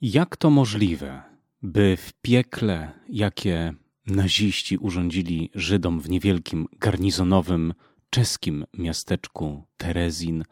[0.00, 1.22] Jak to możliwe,
[1.62, 3.74] by w piekle, jakie
[4.06, 7.74] naziści urządzili Żydom w niewielkim garnizonowym
[8.10, 10.44] czeskim miasteczku Terezin,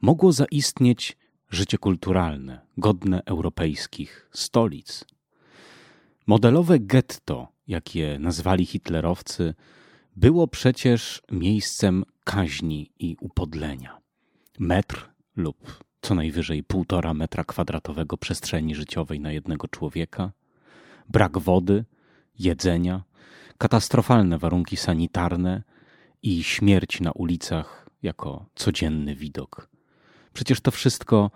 [0.00, 1.16] mogło zaistnieć
[1.50, 5.04] życie kulturalne, godne europejskich stolic?
[6.26, 9.54] Modelowe getto, jak je nazwali hitlerowcy,
[10.16, 13.98] było przecież miejscem kaźni i upodlenia.
[14.58, 20.32] Metr lub co najwyżej półtora metra kwadratowego przestrzeni życiowej na jednego człowieka,
[21.08, 21.84] brak wody,
[22.38, 23.02] jedzenia,
[23.58, 25.62] katastrofalne warunki sanitarne
[26.22, 29.68] i śmierć na ulicach jako codzienny widok.
[30.32, 31.30] Przecież to wszystko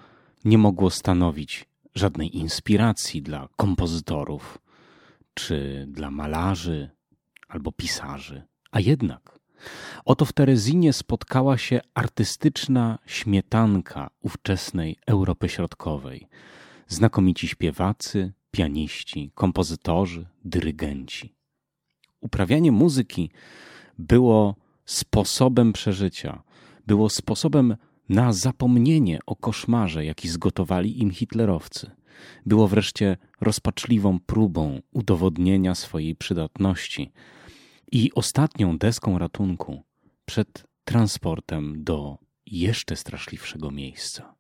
[0.45, 4.59] nie mogło stanowić żadnej inspiracji dla kompozytorów,
[5.35, 6.91] czy dla malarzy
[7.49, 8.43] albo pisarzy.
[8.71, 9.36] A jednak
[10.05, 16.29] oto w Terezinie spotkała się artystyczna śmietanka ówczesnej Europy Środkowej.
[16.89, 21.35] Znakomici śpiewacy, pianiści, kompozytorzy, dyrygenci.
[22.21, 23.31] Uprawianie muzyki
[23.99, 26.43] było sposobem przeżycia,
[26.87, 27.77] było sposobem
[28.09, 31.91] na zapomnienie o koszmarze, jaki zgotowali im hitlerowcy.
[32.47, 37.13] Było wreszcie rozpaczliwą próbą udowodnienia swojej przydatności
[37.93, 39.83] i ostatnią deską ratunku
[40.25, 44.35] przed transportem do jeszcze straszliwszego miejsca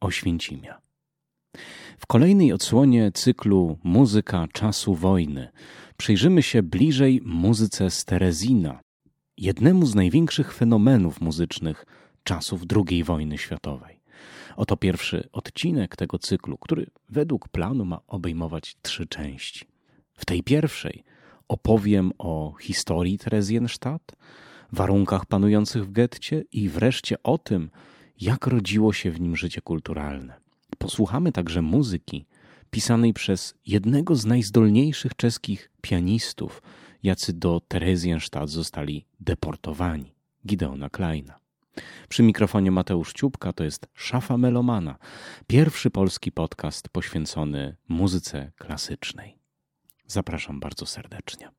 [0.00, 0.80] Oświęcimia.
[1.98, 5.48] W kolejnej odsłonie cyklu Muzyka czasu wojny
[5.96, 8.80] przyjrzymy się bliżej muzyce z Terezina,
[9.36, 11.86] jednemu z największych fenomenów muzycznych
[12.24, 14.00] czasów II wojny światowej.
[14.56, 19.64] Oto pierwszy odcinek tego cyklu, który według planu ma obejmować trzy części.
[20.14, 21.04] W tej pierwszej
[21.48, 24.12] opowiem o historii Terezjenstadt,
[24.72, 27.70] warunkach panujących w getcie i wreszcie o tym,
[28.20, 30.40] jak rodziło się w nim życie kulturalne.
[30.78, 32.26] Posłuchamy także muzyki
[32.70, 36.62] pisanej przez jednego z najzdolniejszych czeskich pianistów,
[37.02, 40.14] jacy do Terezjenstadt zostali deportowani,
[40.46, 41.42] Gideona Kleina.
[42.08, 44.98] Przy mikrofonie Mateusz Ciupka to jest Szafa Melomana,
[45.46, 49.41] pierwszy polski podcast poświęcony muzyce klasycznej.
[50.12, 51.50] Zapraszam bardzo serdecznie.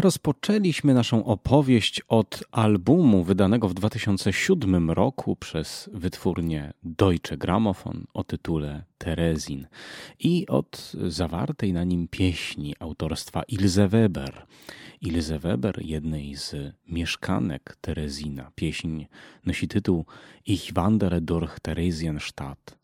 [0.00, 8.84] Rozpoczęliśmy naszą opowieść od albumu wydanego w 2007 roku przez wytwórnię Deutsche Grammophon o tytule
[8.98, 9.66] Terezin
[10.18, 14.46] i od zawartej na nim pieśni autorstwa Ilse Weber.
[15.00, 18.50] Ilse Weber, jednej z mieszkanek Terezina.
[18.54, 19.04] Pieśń
[19.46, 20.04] nosi tytuł
[20.46, 22.80] Ich wandere durch Theresienstadt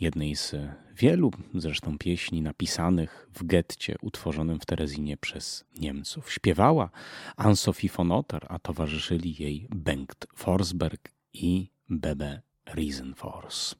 [0.00, 0.54] jednej z
[0.96, 6.32] wielu zresztą pieśni napisanych w getcie utworzonym w Terezinie przez Niemców.
[6.32, 6.90] Śpiewała
[7.36, 12.42] Anne-Sophie von Otter, a towarzyszyli jej Bengt Forsberg i Bebe
[12.74, 13.74] Riesenfors.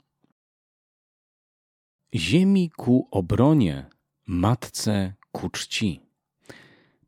[2.14, 3.86] Ziemi ku obronie,
[4.26, 6.00] matce ku czci.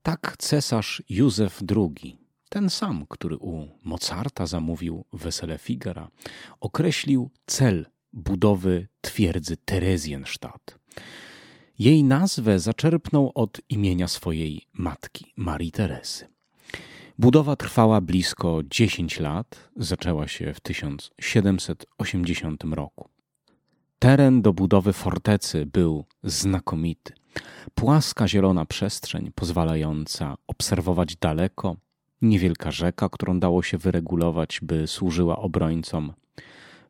[0.03, 2.23] Tak cesarz Józef II
[2.53, 6.09] ten sam, który u Mozarta zamówił Wesele Figara,
[6.61, 10.79] określił cel budowy twierdzy Terezjenstadt.
[11.79, 16.26] Jej nazwę zaczerpnął od imienia swojej matki, Marii Teresy.
[17.19, 23.09] Budowa trwała blisko 10 lat, zaczęła się w 1780 roku.
[23.99, 27.12] Teren do budowy fortecy był znakomity.
[27.75, 31.76] Płaska zielona przestrzeń pozwalająca obserwować daleko,
[32.23, 36.12] niewielka rzeka, którą dało się wyregulować, by służyła obrońcom,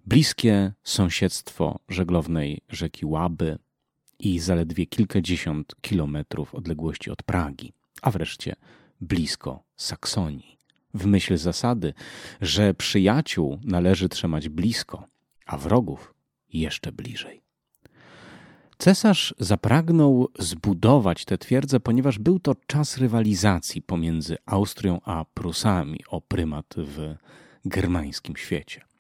[0.06, 3.58] bliskie sąsiedztwo żeglownej rzeki Łaby
[4.18, 7.72] i zaledwie kilkadziesiąt kilometrów odległości od Pragi,
[8.02, 8.56] a wreszcie
[9.00, 10.58] blisko Saksonii.
[10.94, 11.94] W myśl zasady,
[12.40, 15.08] że przyjaciół należy trzymać blisko,
[15.46, 16.14] a wrogów
[16.52, 17.42] jeszcze bliżej.
[18.78, 26.20] Cesarz zapragnął zbudować tę twierdzę, ponieważ był to czas rywalizacji pomiędzy Austrią a Prusami o
[26.20, 27.14] prymat w
[27.64, 28.91] germańskim świecie.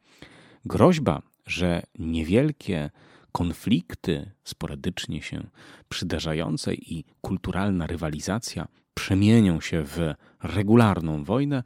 [0.64, 2.90] Groźba, że niewielkie
[3.32, 5.46] konflikty sporadycznie się
[5.88, 11.62] przydarzające i kulturalna rywalizacja przemienią się w regularną wojnę,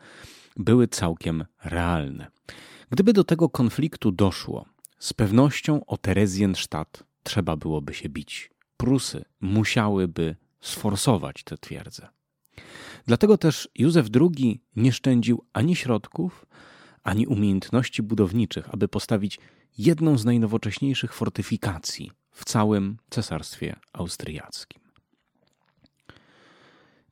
[0.56, 2.26] były całkiem realne.
[2.90, 4.66] Gdyby do tego konfliktu doszło,
[4.98, 8.50] z pewnością o Terezjenstadt trzeba byłoby się bić.
[8.76, 12.08] Prusy musiałyby sforsować tę twierdzę.
[13.06, 16.46] Dlatego też Józef II nie szczędził ani środków,
[17.06, 19.38] ani umiejętności budowniczych, aby postawić
[19.79, 24.82] jedną z najnowocześniejszych fortyfikacji w całym Cesarstwie Austriackim.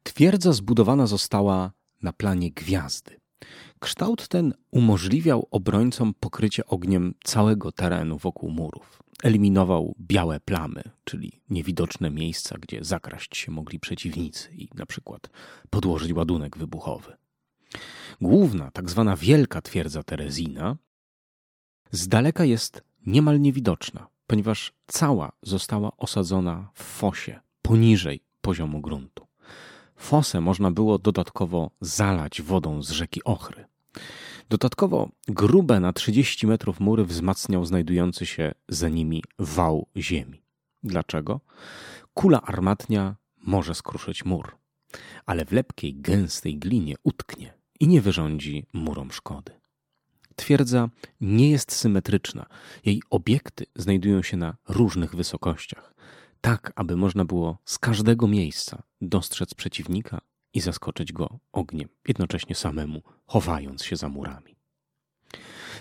[0.02, 3.20] Twierdza zbudowana została na planie gwiazdy.
[3.78, 9.02] Kształt ten umożliwiał obrońcom pokrycie ogniem całego terenu wokół murów.
[9.22, 15.30] Eliminował białe plamy, czyli niewidoczne miejsca, gdzie zakraść się mogli przeciwnicy i na przykład
[15.70, 17.16] podłożyć ładunek wybuchowy.
[18.20, 20.76] Główna, tak zwana wielka twierdza Terezina,
[21.90, 29.26] z daleka jest niemal niewidoczna, ponieważ cała została osadzona w fosie poniżej poziomu gruntu.
[29.96, 33.64] Fosę można było dodatkowo zalać wodą z rzeki Ochry.
[34.48, 40.42] Dodatkowo grube na 30 metrów mury wzmacniał znajdujący się za nimi wał ziemi.
[40.82, 41.40] Dlaczego?
[42.14, 44.56] Kula armatnia może skruszyć mur,
[45.26, 49.52] ale w lepkiej, gęstej glinie utknie i nie wyrządzi murom szkody.
[50.36, 50.88] Twierdza
[51.20, 52.46] nie jest symetryczna.
[52.84, 55.94] Jej obiekty znajdują się na różnych wysokościach,
[56.40, 60.20] tak aby można było z każdego miejsca dostrzec przeciwnika
[60.54, 64.56] i zaskoczyć go ogniem, jednocześnie samemu chowając się za murami.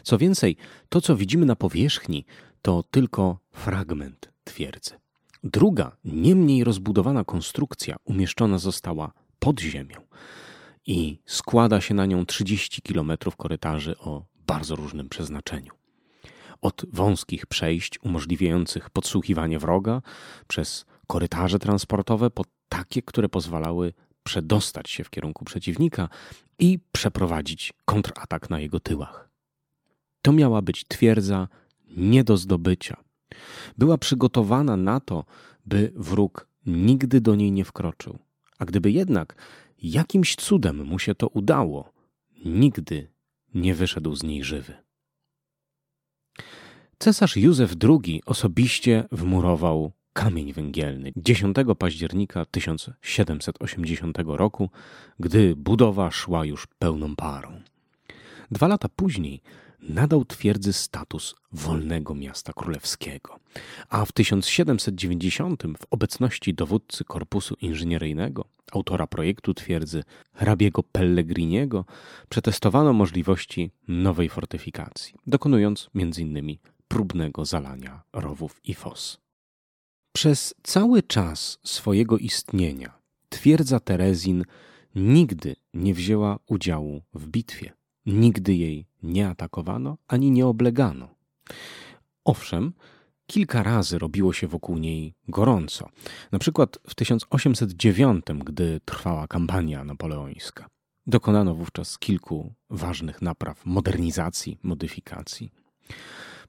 [0.03, 0.57] Co więcej,
[0.89, 2.25] to co widzimy na powierzchni,
[2.61, 4.91] to tylko fragment twierdzy.
[5.43, 9.95] Druga, nie mniej rozbudowana konstrukcja umieszczona została pod ziemią
[10.85, 15.71] i składa się na nią 30 kilometrów korytarzy o bardzo różnym przeznaczeniu.
[16.61, 20.01] Od wąskich przejść umożliwiających podsłuchiwanie wroga,
[20.47, 23.93] przez korytarze transportowe, po takie, które pozwalały
[24.23, 26.09] przedostać się w kierunku przeciwnika
[26.59, 29.29] i przeprowadzić kontratak na jego tyłach.
[30.21, 31.47] To miała być twierdza
[31.97, 32.97] nie do zdobycia.
[33.77, 35.25] Była przygotowana na to,
[35.65, 38.19] by wróg nigdy do niej nie wkroczył.
[38.59, 39.35] A gdyby jednak
[39.83, 41.91] jakimś cudem mu się to udało,
[42.45, 43.07] nigdy
[43.53, 44.73] nie wyszedł z niej żywy.
[46.99, 54.69] Cesarz Józef II osobiście wmurował kamień węgielny 10 października 1780 roku,
[55.19, 57.61] gdy budowa szła już pełną parą.
[58.51, 59.41] Dwa lata później
[59.89, 63.39] nadał twierdzy status wolnego miasta królewskiego,
[63.89, 71.85] a w 1790 w obecności dowódcy korpusu inżynieryjnego, autora projektu twierdzy hrabiego Pellegriniego,
[72.29, 76.57] przetestowano możliwości nowej fortyfikacji, dokonując m.in.
[76.87, 79.17] próbnego zalania rowów i fos.
[80.13, 82.93] Przez cały czas swojego istnienia
[83.29, 84.43] twierdza Terezin
[84.95, 87.73] nigdy nie wzięła udziału w bitwie.
[88.05, 91.09] Nigdy jej nie atakowano ani nie oblegano.
[92.25, 92.73] Owszem,
[93.27, 95.89] kilka razy robiło się wokół niej gorąco.
[96.31, 100.69] Na przykład w 1809, gdy trwała kampania napoleońska.
[101.07, 105.51] Dokonano wówczas kilku ważnych napraw, modernizacji, modyfikacji.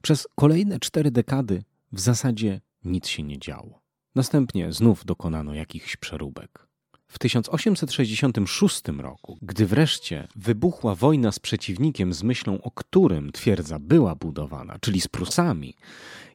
[0.01, 3.81] Przez kolejne cztery dekady w zasadzie nic się nie działo.
[4.15, 6.67] Następnie znów dokonano jakichś przeróbek.
[7.07, 14.15] W 1866 roku, gdy wreszcie wybuchła wojna z przeciwnikiem z myślą, o którym twierdza była
[14.15, 15.75] budowana, czyli z Prusami,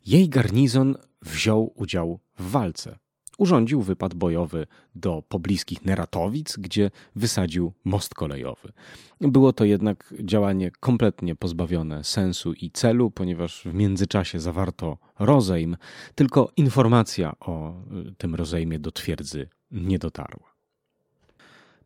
[0.06, 2.98] jej garnizon wziął udział w walce.
[3.38, 8.72] urządził wypad bojowy do pobliskich Neratowic, gdzie wysadził most kolejowy.
[9.20, 15.76] Było to jednak działanie kompletnie pozbawione sensu i celu, ponieważ w międzyczasie zawarto rozejm,
[16.14, 17.74] tylko informacja o
[18.08, 20.49] y, tym rozejmie do twierdzy nie dotarła.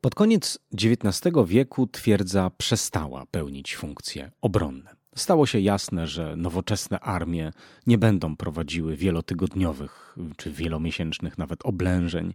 [0.05, 4.97] Pod koniec XIX wieku twierdza przestała pełnić funkcje obronne.
[5.17, 7.53] Stało się jasne, że nowoczesne armie
[7.87, 12.35] nie będą prowadziły wielotygodniowych czy wielomiesięcznych nawet oblężeń,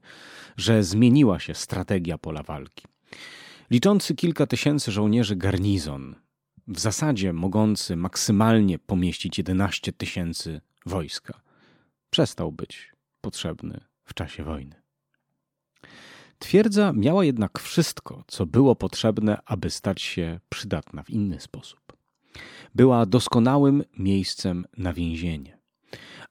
[0.58, 2.88] że zmieniła się strategia pola walki.
[3.70, 6.16] Liczący kilka tysięcy żołnierzy garnizon,
[6.68, 11.42] w zasadzie mogący maksymalnie pomieścić 11 tysięcy wojska,
[12.10, 14.79] przestał być potrzebny w czasie wojny.
[16.40, 21.90] Twierdza miała jednak wszystko, co było potrzebne, aby stać się przydatna w inny sposób
[22.76, 25.58] była doskonałym miejscem na więzienie,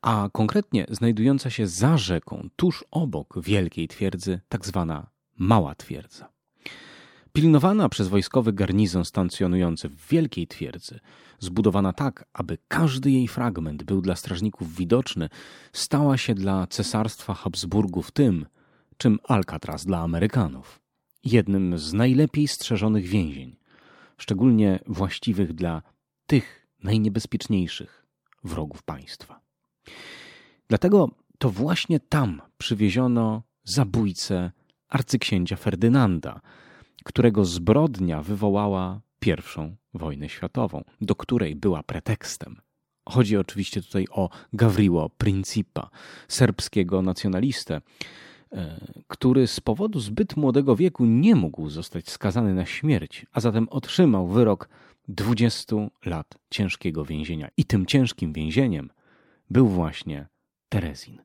[0.03, 6.29] a konkretnie znajdująca się za rzeką, tuż obok wielkiej twierdzy, tak zwana Mała Twierdza.
[7.33, 11.01] Pilnowana przez wojskowy garnizon stacjonujący w wielkiej twierdzy,
[11.39, 15.29] zbudowana tak, aby każdy jej fragment był dla strażników widoczny,
[15.73, 18.47] stała się dla cesarstwa Habsburgów tym,
[18.99, 20.81] czym Alcatraz dla Amerykanów.
[21.25, 23.57] Jednym z najlepiej strzeżonych więzień,
[24.17, 25.83] szczególnie właściwych dla
[26.27, 28.07] tych najniebezpieczniejszych
[28.45, 29.41] wrogów państwa.
[30.69, 34.51] Dlatego to właśnie tam przywieziono zabójcę
[34.89, 36.41] arcyksięcia Ferdynanda,
[37.05, 42.61] którego zbrodnia wywołała pierwszą wojnę światową, do której była pretekstem.
[43.09, 45.91] Chodzi oczywiście tutaj o Gavriło Principa,
[46.29, 47.81] serbskiego nacjonalistę,
[49.07, 54.29] który z powodu zbyt młodego wieku nie mógł zostać skazany na śmierć, a zatem otrzymał
[54.29, 54.69] wyrok
[55.09, 57.49] 20 lat ciężkiego więzienia.
[57.57, 58.91] I tym ciężkim więzieniem
[59.51, 60.29] był właśnie
[60.69, 61.23] Terezin.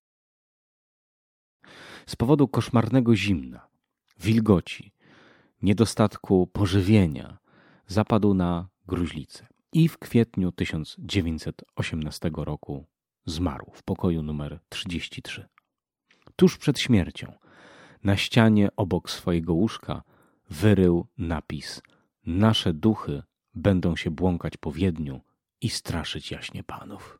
[2.05, 3.67] Z powodu koszmarnego zimna,
[4.19, 4.91] wilgoci,
[5.61, 7.37] niedostatku pożywienia
[7.87, 12.85] zapadł na gruźlicę i w kwietniu 1918 roku
[13.25, 15.52] zmarł w pokoju numer 33.
[16.35, 17.33] Tuż przed śmiercią
[18.03, 20.03] na ścianie obok swojego łóżka
[20.49, 21.81] wyrył napis
[22.25, 23.23] Nasze duchy
[23.55, 25.21] będą się błąkać po Wiedniu
[25.61, 27.19] i straszyć jaśnie panów.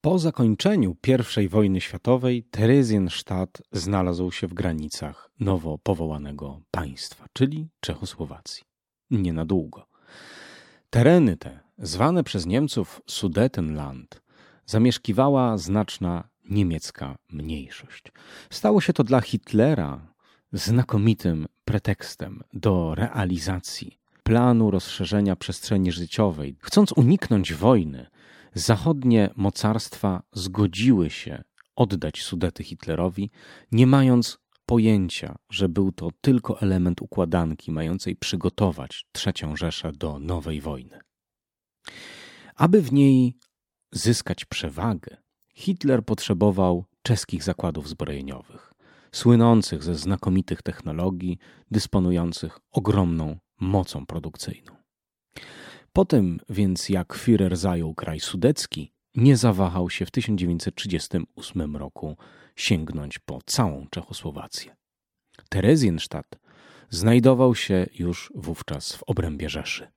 [0.00, 0.96] Po zakończeniu
[1.44, 8.64] I wojny światowej Terezienstadt znalazł się w granicach nowo powołanego państwa, czyli Czechosłowacji.
[9.10, 9.86] Nie na długo.
[10.90, 14.22] Tereny te, zwane przez Niemców Sudetenland,
[14.66, 18.04] zamieszkiwała znaczna niemiecka mniejszość.
[18.50, 20.14] Stało się to dla Hitlera
[20.52, 26.56] znakomitym pretekstem do realizacji planu rozszerzenia przestrzeni życiowej.
[26.60, 28.06] Chcąc uniknąć wojny,
[28.54, 31.42] zachodnie mocarstwa zgodziły się
[31.76, 33.30] oddać Sudety Hitlerowi,
[33.72, 40.60] nie mając pojęcia, że był to tylko element układanki mającej przygotować III Rzeszę do nowej
[40.60, 41.00] wojny.
[42.54, 43.36] Aby w niej
[43.92, 45.16] zyskać przewagę,
[45.60, 48.72] Hitler potrzebował czeskich zakładów zbrojeniowych,
[49.12, 51.38] słynących ze znakomitych technologii,
[51.70, 54.72] dysponujących ogromną mocą produkcyjną.
[55.92, 62.16] Potem więc, jak Führer zajął kraj sudecki, nie zawahał się w 1938 roku
[62.56, 64.76] sięgnąć po całą Czechosłowację.
[65.48, 66.38] Terezjenstadt
[66.90, 69.88] znajdował się już wówczas w obrębie Rzeszy.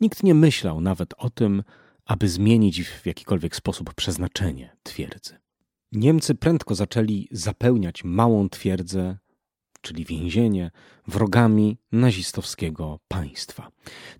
[0.00, 1.62] Nikt nie myślał nawet o tym,
[2.10, 5.38] aby zmienić w jakikolwiek sposób przeznaczenie twierdzy.
[5.92, 9.18] Niemcy prędko zaczęli zapełniać małą twierdzę
[9.80, 10.70] czyli więzienie,
[11.06, 13.68] wrogami nazistowskiego państwa.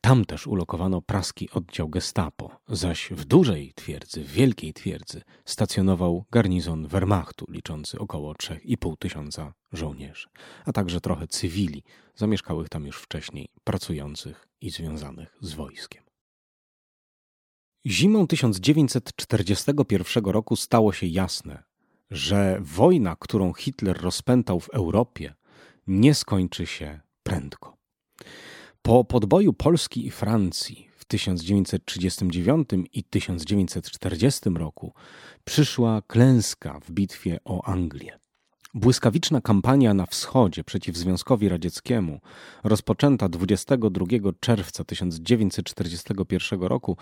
[0.01, 6.87] Tam też ulokowano praski oddział gestapo, zaś w dużej twierdzy, w wielkiej twierdzy, stacjonował garnizon
[6.87, 10.29] Wehrmachtu liczący około 3,5 tysiąca żołnierzy,
[10.65, 11.83] a także trochę cywili
[12.15, 16.10] zamieszkałych tam już wcześniej, pracujących i związanych z wojskiem.
[17.87, 21.63] Zimą 1941 roku stało się jasne,
[22.11, 25.35] że wojna, którą Hitler rozpętał w Europie,
[25.87, 27.77] nie skończy się prędko.
[28.83, 34.95] Po podboju Polski i Francji w 1939 i 1940 roku
[35.45, 38.19] przyszła klęska w bitwie o Anglię.
[38.75, 42.21] Błyskawiczna kampania na wschodzie przeciw Związkowi Radzieckiemu,
[42.65, 44.07] rozpoczęta 22
[44.41, 46.97] czerwca 1941 roku,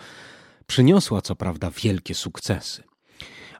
[0.69, 2.83] przyniosła co prawda wielkie sukcesy,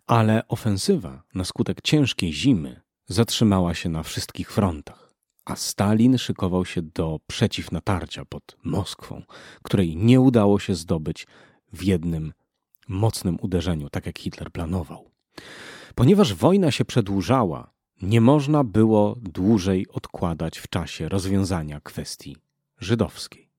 [0.07, 5.09] ale ofensywa na skutek ciężkiej zimy zatrzymała się na wszystkich frontach
[5.49, 9.21] a Stalin szykował się do przeciwnatarcia pod Moskwą,
[9.63, 11.27] której nie udało się zdobyć
[11.73, 12.33] w jednym
[12.87, 15.11] mocnym uderzeniu, tak jak Hitler planował.
[15.95, 22.37] Ponieważ wojna się przedłużała, nie można było dłużej odkładać w czasie rozwiązania kwestii
[22.79, 23.49] żydowskiej.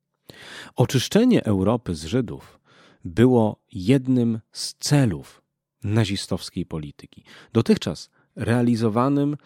[0.77, 2.60] Oczyszczenie Europy z Żydów
[3.05, 5.43] było jednym z celów
[5.85, 9.37] nazistowskiej polityki, dotychczas realizowanym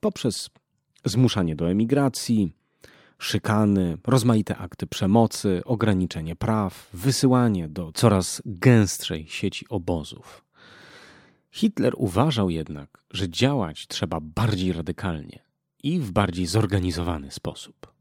[0.00, 0.50] poprzez
[1.04, 2.52] zmuszanie do emigracji,
[3.18, 10.44] szykany, rozmaite akty przemocy, ograniczenie praw, wysyłanie do coraz gęstszej sieci obozów.
[11.50, 15.38] Hitler uważał jednak, że działać trzeba bardziej radykalnie
[15.82, 17.91] i w bardziej zorganizowany sposób.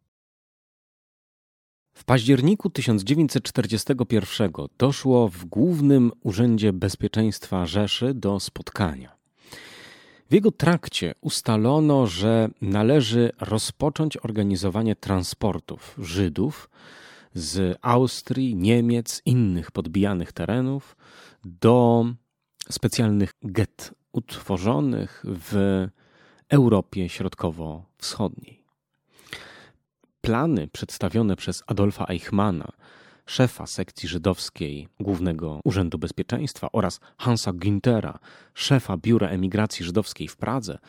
[2.01, 9.15] W październiku 1941 doszło w Głównym Urzędzie Bezpieczeństwa Rzeszy do spotkania.
[10.29, 16.69] W jego trakcie ustalono, że należy rozpocząć organizowanie transportów Żydów
[17.33, 20.95] z Austrii, Niemiec, innych podbijanych terenów
[21.45, 22.05] do
[22.69, 25.87] specjalnych get utworzonych w
[26.49, 28.60] Europie Środkowo-Wschodniej.
[30.21, 32.71] Plany przedstawione przez Adolfa Eichmana,
[33.25, 38.19] szefa sekcji żydowskiej Głównego Urzędu Bezpieczeństwa oraz Hansa Günthera,
[38.53, 40.79] szefa Biura Emigracji Żydowskiej w Pradze,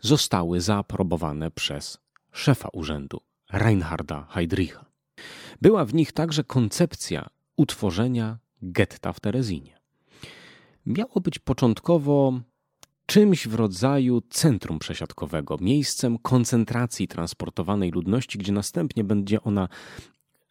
[0.00, 1.98] zostały zaaprobowane przez
[2.32, 3.20] szefa urzędu
[3.52, 4.84] Reinharda Heydricha.
[5.62, 9.80] Była w nich także koncepcja utworzenia getta w Terezinie.
[10.86, 12.40] Miało być początkowo
[13.10, 19.68] czymś w rodzaju centrum przesiadkowego, miejscem koncentracji transportowanej ludności, gdzie następnie będzie ona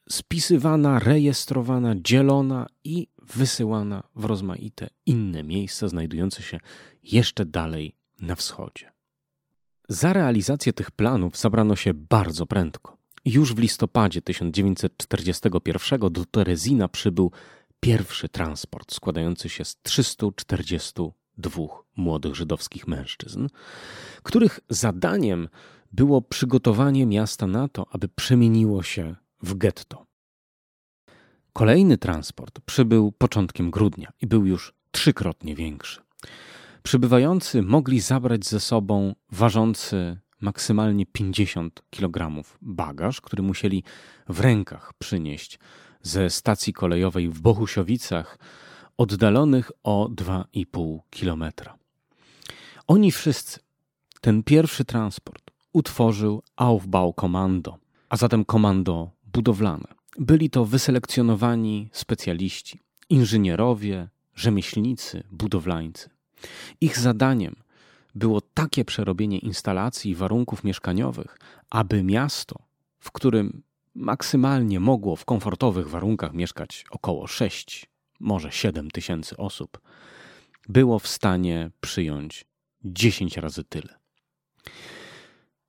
[0.09, 6.59] spisywana, rejestrowana, dzielona i wysyłana w rozmaite inne miejsca znajdujące się
[7.03, 8.91] jeszcze dalej na wschodzie.
[9.89, 12.97] Za realizację tych planów zabrano się bardzo prędko.
[13.25, 17.31] Już w listopadzie 1941 do Terezina przybył
[17.79, 19.75] pierwszy transport składający się z
[21.41, 23.47] 342 młodych żydowskich mężczyzn,
[24.23, 25.47] których zadaniem
[25.91, 30.05] było przygotowanie miasta na to, aby przemieniło się w getto.
[31.53, 36.01] Kolejny transport przybył początkiem grudnia i był już trzykrotnie większy.
[36.83, 43.83] Przybywający mogli zabrać ze sobą ważący maksymalnie 50 kg bagaż, który musieli
[44.29, 45.59] w rękach przynieść
[46.01, 48.37] ze stacji kolejowej w Bohusiowicach,
[48.99, 51.77] oddalonych o 2,5 kilometra.
[52.87, 53.59] Oni wszyscy,
[54.21, 57.77] ten pierwszy transport, utworzył Aufbaukommando,
[58.09, 59.87] a zatem komando budowlane.
[60.17, 66.09] Byli to wyselekcjonowani specjaliści, inżynierowie, rzemieślnicy, budowlańcy.
[66.81, 67.55] Ich zadaniem
[68.15, 72.55] było takie przerobienie instalacji i warunków mieszkaniowych, aby miasto,
[72.99, 73.63] w którym
[73.95, 77.88] maksymalnie mogło w komfortowych warunkach mieszkać około 6,
[78.19, 79.79] może 7 tysięcy osób,
[80.69, 82.45] było w stanie przyjąć
[82.83, 83.99] 10 razy tyle.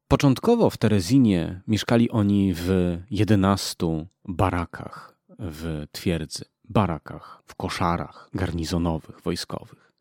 [0.08, 9.92] Początkowo w Terezinie mieszkali oni w 11 barakach w twierdzy, barakach w koszarach garnizonowych, wojskowych.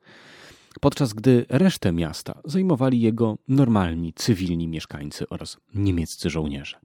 [0.82, 6.80] Podczas gdy resztę miasta zajmowali jego normalni, cywilni mieszkańcy oraz niemieccy żołnierze.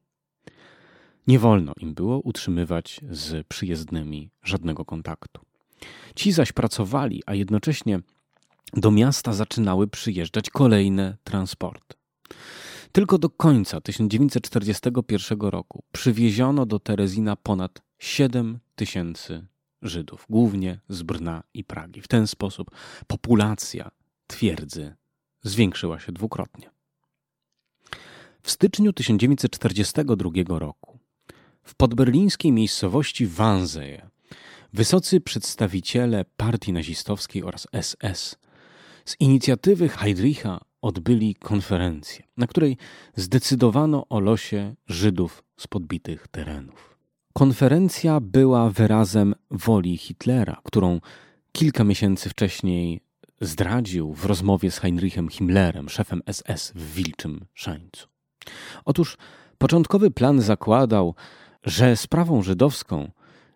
[1.26, 5.53] Nie wolno im było utrzymywać z przyjezdnymi żadnego kontaktu.
[6.14, 8.00] Ci zaś pracowali, a jednocześnie
[8.72, 11.96] do miasta zaczynały przyjeżdżać kolejne transporty.
[12.92, 19.46] Tylko do końca 1941 roku przywieziono do Terezina ponad 7 tysięcy
[19.82, 22.00] Żydów, głównie z Brna i Pragi.
[22.00, 22.70] W ten sposób
[23.06, 23.90] populacja
[24.26, 24.94] twierdzy
[25.42, 26.70] zwiększyła się dwukrotnie.
[28.42, 30.98] W styczniu 1942 roku
[31.62, 34.02] w podberlińskiej miejscowości Wannsee
[34.74, 38.36] wysocy przedstawiciele partii nazistowskiej oraz SS
[39.04, 42.76] z inicjatywy Heydricha odbyli konferencję, na której
[43.16, 46.98] zdecydowano o losie Żydów z podbitych terenów.
[47.32, 51.00] Konferencja była wyrazem woli Hitlera, którą
[51.52, 53.00] kilka miesięcy wcześniej
[53.40, 58.08] zdradził w rozmowie z Heinrichem Himmlerem, szefem SS w Wilczym Szańcu.
[58.84, 59.16] Otóż
[59.58, 61.14] początkowy plan zakładał,
[61.64, 63.10] że sprawą żydowską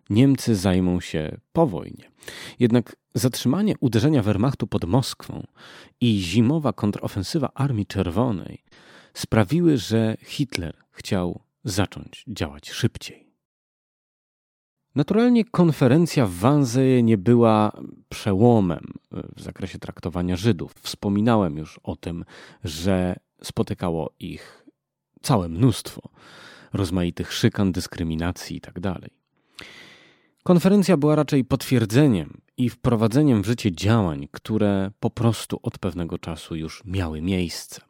[0.09, 2.11] Niemcy zajmą się po wojnie.
[2.59, 5.47] Jednak zatrzymanie uderzenia Wehrmachtu pod Moskwą
[6.01, 8.63] i zimowa kontrofensywa Armii Czerwonej
[9.13, 13.29] sprawiły, że Hitler chciał zacząć działać szybciej.
[14.95, 17.71] Naturalnie konferencja w Wannsee nie była
[18.09, 20.73] przełomem w zakresie traktowania Żydów.
[20.81, 22.25] Wspominałem już o tym,
[22.63, 24.65] że spotykało ich
[25.21, 26.01] całe mnóstwo
[26.73, 28.95] rozmaitych szykan, dyskryminacji itd.
[30.43, 36.55] Konferencja była raczej potwierdzeniem i wprowadzeniem w życie działań, które po prostu od pewnego czasu
[36.55, 37.81] już miały miejsce.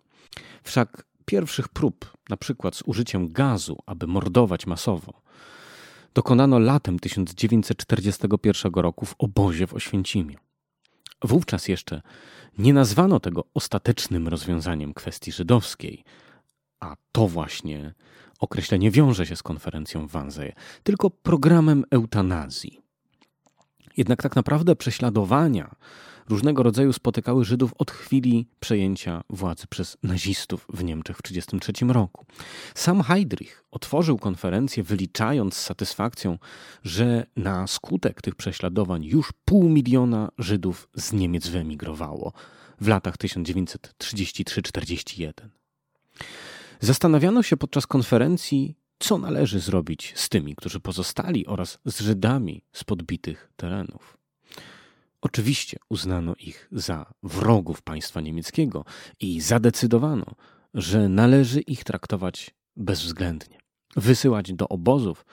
[0.64, 5.22] Wszak pierwszych prób, na przykład z użyciem gazu, aby mordować masowo,
[6.14, 10.38] dokonano latem 1941 roku w obozie w Oświęcimiu.
[11.24, 12.02] Wówczas jeszcze
[12.58, 16.04] nie nazwano tego ostatecznym rozwiązaniem kwestii żydowskiej,
[16.80, 17.94] a to właśnie
[18.40, 22.80] określenie wiąże się z konferencją w Wannsee, tylko programem eutanazji.
[23.98, 25.76] Jednak tak naprawdę prześladowania
[26.30, 32.26] różnego rodzaju spotykały Żydów od chwili przejęcia władzy przez nazistów w Niemczech w 1933 roku.
[32.76, 36.38] Sam Heydrich otworzył konferencję, wyliczając z satysfakcją,
[36.84, 42.34] że na skutek tych prześladowań już pół miliona Żydów z Niemiec wyemigrowało
[42.82, 45.32] w latach 1933-41.
[46.80, 52.84] Zastanawiano się podczas konferencji, co należy zrobić z tymi, którzy pozostali oraz z Żydami z
[52.84, 54.18] podbitych terenów.
[55.22, 58.86] Oczywiście uznano ich za wrogów państwa niemieckiego
[59.20, 60.26] i zadecydowano,
[60.74, 63.58] że należy ich traktować bezwzględnie,
[63.96, 65.26] wysyłać do obozów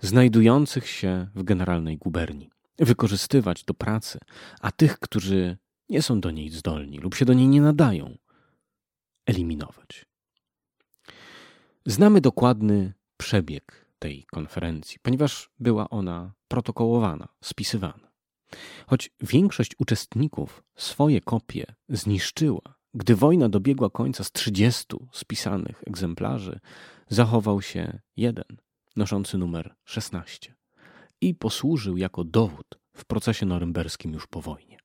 [0.00, 4.18] znajdujących się w generalnej guberni, wykorzystywać do pracy,
[4.60, 5.56] a tych, którzy
[5.88, 8.18] nie są do niej zdolni lub się do niej nie nadają,
[9.26, 10.07] eliminować.
[11.88, 18.10] Znamy dokładny przebieg tej konferencji, ponieważ była ona protokołowana, spisywana.
[18.86, 22.60] Choć większość uczestników swoje kopie zniszczyła,
[22.94, 26.60] gdy wojna dobiegła końca z 30 spisanych egzemplarzy,
[27.08, 28.56] zachował się jeden,
[28.96, 30.54] noszący numer 16
[31.20, 34.78] i posłużył jako dowód w procesie norymberskim już po wojnie.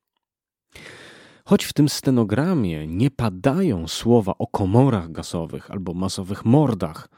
[1.44, 7.08] Choć w tym stenogramie nie padają słowa o komorach gazowych albo masowych mordach,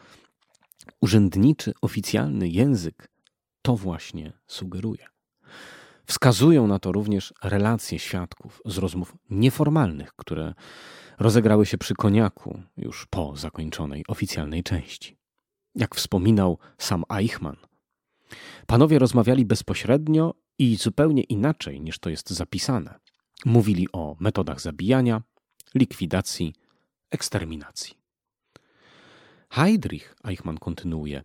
[1.00, 3.08] urzędniczy, oficjalny język
[3.62, 5.06] to właśnie sugeruje.
[6.06, 10.54] Wskazują na to również relacje świadków z rozmów nieformalnych, które
[11.18, 15.16] rozegrały się przy koniaku już po zakończonej oficjalnej części.
[15.74, 17.56] Jak wspominał sam Eichmann,
[18.66, 23.05] panowie rozmawiali bezpośrednio i zupełnie inaczej niż to jest zapisane.
[23.44, 25.22] Mówili o metodach zabijania,
[25.74, 26.54] likwidacji,
[27.10, 27.94] eksterminacji.
[29.50, 31.22] Heydrich, Eichmann kontynuuje,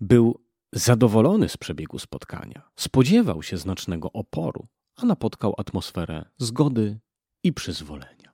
[0.00, 0.40] był
[0.72, 2.62] zadowolony z przebiegu spotkania.
[2.76, 6.98] Spodziewał się znacznego oporu, a napotkał atmosferę zgody
[7.42, 8.32] i przyzwolenia.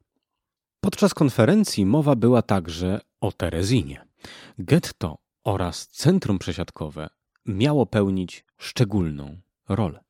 [0.80, 4.04] Podczas konferencji mowa była także o Terezinie.
[4.58, 7.08] Getto oraz centrum przesiadkowe
[7.46, 10.07] miało pełnić szczególną rolę.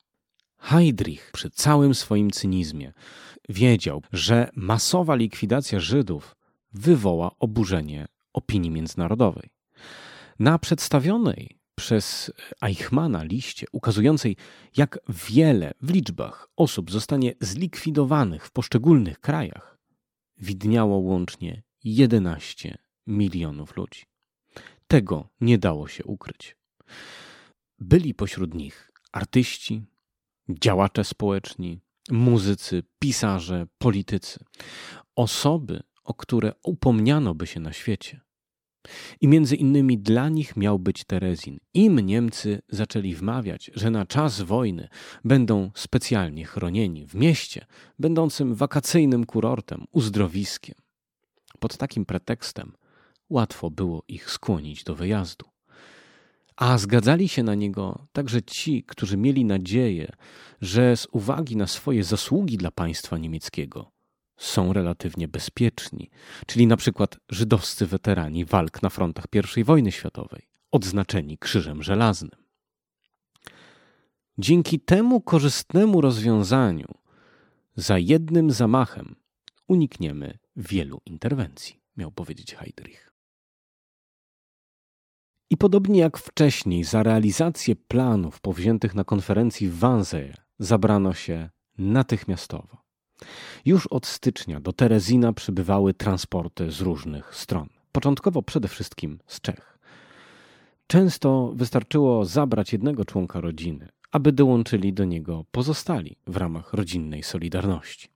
[0.59, 2.92] Heydrich przy całym swoim cynizmie
[3.49, 6.37] wiedział, że masowa likwidacja Żydów
[6.73, 9.51] wywoła oburzenie opinii międzynarodowej.
[10.38, 14.37] Na przedstawionej przez Eichmana liście ukazującej,
[14.77, 19.79] jak wiele w liczbach osób zostanie zlikwidowanych w poszczególnych krajach,
[20.38, 24.03] widniało łącznie 11 milionów ludzi.
[24.88, 26.57] Tego nie dało się ukryć.
[27.79, 29.83] Byli pośród nich artyści,
[30.48, 31.80] działacze społeczni,
[32.11, 34.44] muzycy, pisarze, politycy,
[35.16, 38.20] osoby, o które upomniano by się na świecie.
[39.20, 41.58] I między innymi dla nich miał być Terezin.
[41.74, 44.88] Im Niemcy zaczęli wmawiać, że na czas wojny
[45.24, 47.66] będą specjalnie chronieni w mieście,
[47.98, 50.74] będącym wakacyjnym kurortem, uzdrowiskiem.
[51.58, 52.72] Pod takim pretekstem
[53.30, 55.46] łatwo było ich skłonić do wyjazdu.
[56.59, 60.12] A zgadzali się na niego także ci, którzy mieli nadzieję,
[60.61, 63.92] że z uwagi na swoje zasługi dla państwa niemieckiego
[64.37, 66.11] są relatywnie bezpieczni,
[66.47, 69.25] czyli na przykład żydowscy weterani walk na frontach
[69.57, 72.40] I wojny światowej, odznaczeni Krzyżem Żelaznym.
[74.38, 76.94] Dzięki temu korzystnemu rozwiązaniu,
[77.77, 79.16] za jednym zamachem
[79.68, 83.08] unikniemy wielu interwencji, miał powiedzieć Heydrich.
[85.50, 92.76] I podobnie jak wcześniej, za realizację planów powziętych na konferencji w Wannsee zabrano się natychmiastowo.
[93.64, 97.68] Już od stycznia do Terezina przybywały transporty z różnych stron.
[97.92, 99.78] Początkowo przede wszystkim z Czech.
[100.87, 108.08] Często wystarczyło zabrać jednego członka rodziny, aby dołączyli do niego pozostali w ramach rodzinnej solidarności.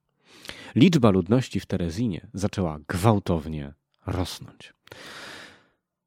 [0.74, 3.74] Liczba ludności w Terezinie zaczęła gwałtownie
[4.06, 4.74] rosnąć.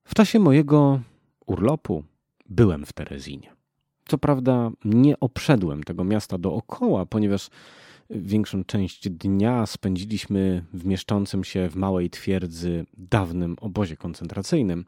[0.04, 1.00] W czasie mojego
[1.46, 2.04] urlopu
[2.50, 3.56] byłem w Terezinie.
[4.08, 7.50] Co prawda nie obszedłem tego miasta dookoła, ponieważ
[8.10, 14.86] większą część dnia spędziliśmy w mieszczącym się w małej twierdzy dawnym obozie koncentracyjnym,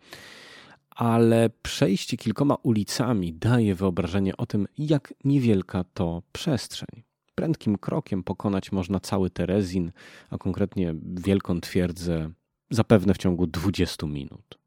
[0.89, 7.03] ale przejście kilkoma ulicami daje wyobrażenie o tym, jak niewielka to przestrzeń.
[7.35, 9.91] prędkim krokiem pokonać można cały Terezin,
[10.29, 12.31] a konkretnie wielką twierdzę,
[12.69, 14.66] zapewne w ciągu 20 minut.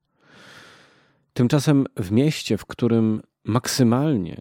[1.33, 4.39] Tymczasem w mieście, w którym maksymalnie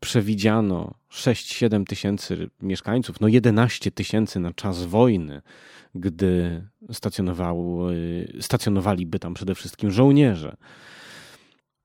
[0.00, 5.42] przewidziano 6-7 tysięcy mieszkańców, no 11 tysięcy na czas wojny,
[5.94, 6.62] gdy
[8.40, 10.56] stacjonowaliby tam przede wszystkim żołnierze.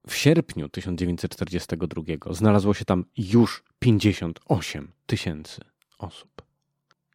[0.07, 5.61] W sierpniu 1942 znalazło się tam już 58 tysięcy
[5.97, 6.44] osób.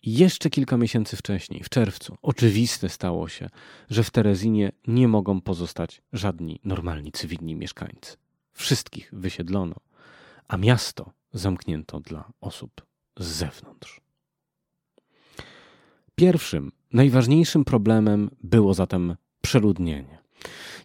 [0.03, 3.49] Jeszcze kilka miesięcy wcześniej, w czerwcu, oczywiste stało się,
[3.91, 8.17] że w Terezinie nie mogą pozostać żadni normalni cywilni mieszkańcy.
[8.53, 9.75] Wszystkich wysiedlono,
[10.49, 12.87] a miasto zamknięto dla osób
[13.19, 14.01] z zewnątrz.
[16.15, 20.19] Pierwszym, najważniejszym problemem było zatem przeludnienie.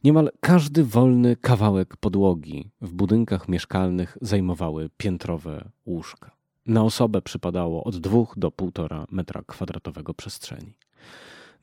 [0.03, 6.34] Niemal każdy wolny kawałek podłogi w budynkach mieszkalnych zajmowały piętrowe łóżka.
[6.65, 10.73] Na osobę przypadało od 2 do 1,5 metra kwadratowego przestrzeni.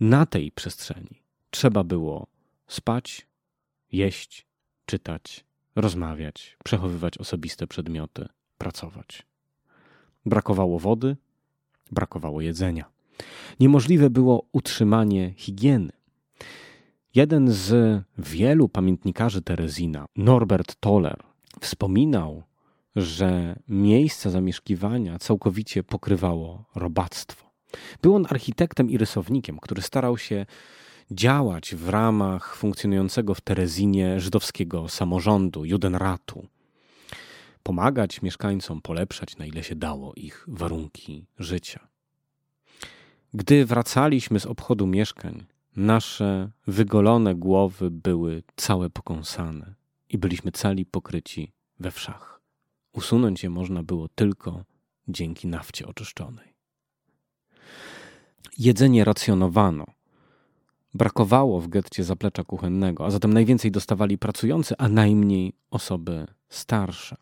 [0.01, 2.27] Na tej przestrzeni trzeba było
[2.67, 3.27] spać,
[3.93, 4.47] jeść,
[4.87, 5.45] czytać,
[5.77, 9.27] rozmawiać, przechowywać osobiste przedmioty, pracować.
[10.27, 11.17] Brakowało wody,
[11.91, 12.85] brakowało jedzenia.
[13.61, 15.93] Niemożliwe było utrzymanie higieny.
[17.15, 21.23] Jeden z wielu pamiętnikarzy Terezina, Norbert Toller,
[21.61, 22.43] wspominał,
[22.97, 27.51] że miejsce zamieszkiwania całkowicie pokrywało robactwo.
[28.03, 30.47] Był on architektem i rysownikiem, który starał się
[31.11, 36.47] działać w ramach funkcjonującego w Terezinie żydowskiego samorządu, Judenratu.
[37.63, 41.89] Pomagać mieszkańcom polepszać na ile się dało ich warunki życia.
[43.35, 49.75] Gdy wracaliśmy z obchodu mieszkań, nasze wygolone głowy były całe pokąsane
[50.09, 52.32] i byliśmy cali pokryci we wszach.
[52.93, 54.65] Usunąć je można było tylko
[55.09, 56.55] dzięki nafcie oczyszczonej.
[58.59, 59.87] Jedzenie racjonowano.
[60.95, 67.17] Brakowało w getcie zaplecza kuchennego, a zatem najwięcej dostawali pracujący, a najmniej osoby starsze.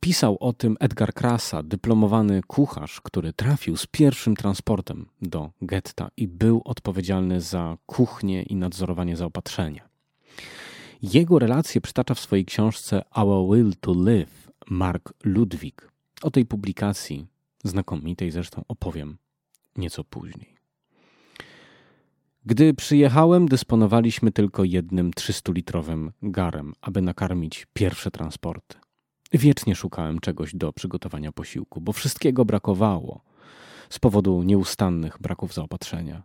[0.00, 6.28] Pisał o tym Edgar Krasa, dyplomowany kucharz, który trafił z pierwszym transportem do getta i
[6.28, 9.88] był odpowiedzialny za kuchnię i nadzorowanie zaopatrzenia.
[11.02, 15.92] Jego relacje przytacza w swojej książce Our Will to Live Mark Ludwig.
[16.22, 17.26] O tej publikacji,
[17.64, 19.18] znakomitej zresztą, opowiem
[19.76, 20.54] nieco później.
[22.46, 28.76] Gdy przyjechałem, dysponowaliśmy tylko jednym 300-litrowym garem, aby nakarmić pierwsze transporty.
[29.32, 33.24] Wiecznie szukałem czegoś do przygotowania posiłku, bo wszystkiego brakowało
[33.90, 36.22] z powodu nieustannych braków zaopatrzenia.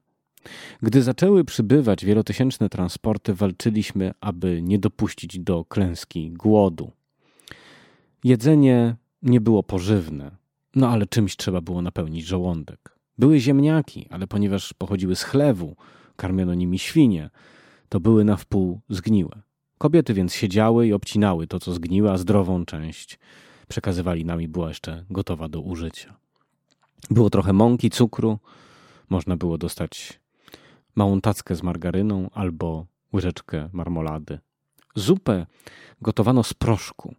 [0.81, 6.91] Gdy zaczęły przybywać wielotysięczne transporty, walczyliśmy, aby nie dopuścić do klęski głodu.
[8.23, 10.31] Jedzenie nie było pożywne,
[10.75, 12.95] no ale czymś trzeba było napełnić żołądek.
[13.17, 15.75] Były ziemniaki, ale ponieważ pochodziły z chlewu,
[16.15, 17.29] karmiono nimi świnie,
[17.89, 19.41] to były na wpół zgniłe.
[19.77, 23.19] Kobiety więc siedziały i obcinały to, co zgniłe, a zdrową część
[23.67, 26.15] przekazywali nam i była jeszcze gotowa do użycia.
[27.09, 28.39] Było trochę mąki, cukru,
[29.09, 30.19] można było dostać
[30.95, 34.39] małą tackę z margaryną albo łyżeczkę marmolady.
[34.95, 35.45] Zupę
[36.01, 37.15] gotowano z proszku.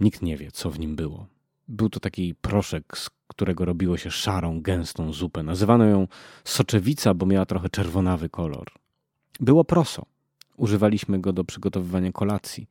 [0.00, 1.26] Nikt nie wie, co w nim było.
[1.68, 5.42] Był to taki proszek, z którego robiło się szarą, gęstą zupę.
[5.42, 6.08] Nazywano ją
[6.44, 8.66] soczewica, bo miała trochę czerwonawy kolor.
[9.40, 10.06] Było proso.
[10.56, 12.68] Używaliśmy go do przygotowywania kolacji.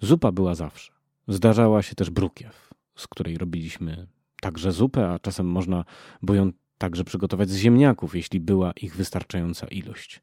[0.00, 0.92] Zupa była zawsze.
[1.28, 4.06] Zdarzała się też brukiew, z której robiliśmy
[4.40, 5.84] także zupę, a czasem można
[6.22, 10.22] było ją także przygotować z ziemniaków, jeśli była ich wystarczająca ilość.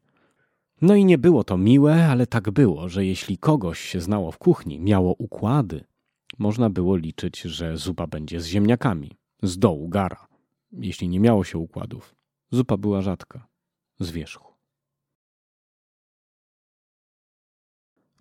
[0.82, 4.38] No i nie było to miłe, ale tak było, że jeśli kogoś się znało w
[4.38, 5.84] kuchni, miało układy,
[6.38, 9.10] można było liczyć, że zupa będzie z ziemniakami,
[9.42, 10.26] z dołu gara.
[10.72, 12.14] Jeśli nie miało się układów,
[12.50, 13.46] zupa była rzadka,
[14.00, 14.54] z wierzchu.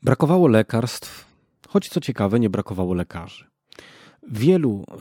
[0.03, 1.27] Brakowało lekarstw,
[1.67, 3.52] choć co ciekawe, nie brakowało lekarzy.
[4.31, 4.95] Wielu e,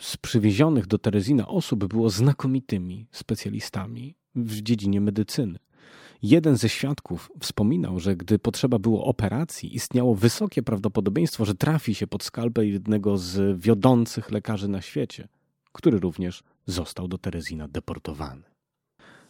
[0.00, 5.58] z przywiezionych do Terezina osób było znakomitymi specjalistami w dziedzinie medycyny.
[6.22, 12.06] Jeden ze świadków wspominał, że gdy potrzeba było operacji, istniało wysokie prawdopodobieństwo, że trafi się
[12.06, 15.28] pod skalpę jednego z wiodących lekarzy na świecie,
[15.72, 18.42] który również został do Terezina deportowany.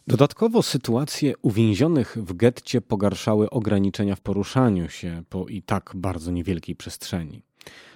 [0.07, 6.75] Dodatkowo sytuację uwięzionych w getcie pogarszały ograniczenia w poruszaniu się po i tak bardzo niewielkiej
[6.75, 7.43] przestrzeni.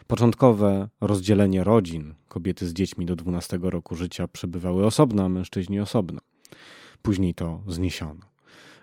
[0.07, 6.21] Początkowe rozdzielenie rodzin, kobiety z dziećmi do 12 roku życia przebywały osobno, a mężczyźni osobno.
[7.01, 8.21] Później to zniesiono.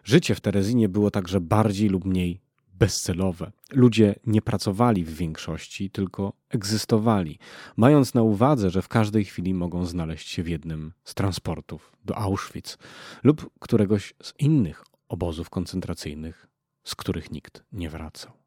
[0.05, 2.41] Życie w Terezinie było także bardziej lub mniej
[2.75, 3.53] bezcelowe.
[3.73, 7.39] Ludzie nie pracowali w większości, tylko egzystowali,
[7.77, 12.19] mając na uwadze, że w każdej chwili mogą znaleźć się w jednym z transportów do
[12.19, 12.79] Auschwitz
[13.23, 16.47] lub któregoś z innych obozów koncentracyjnych,
[16.85, 18.44] z których nikt nie wracał.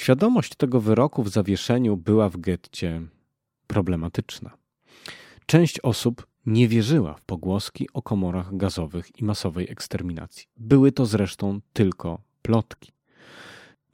[0.00, 3.02] Świadomość tego wyroku w zawieszeniu była w getcie
[3.66, 4.50] problematyczna.
[5.46, 10.46] Część osób nie wierzyła w pogłoski o komorach gazowych i masowej eksterminacji.
[10.56, 12.92] Były to zresztą tylko plotki.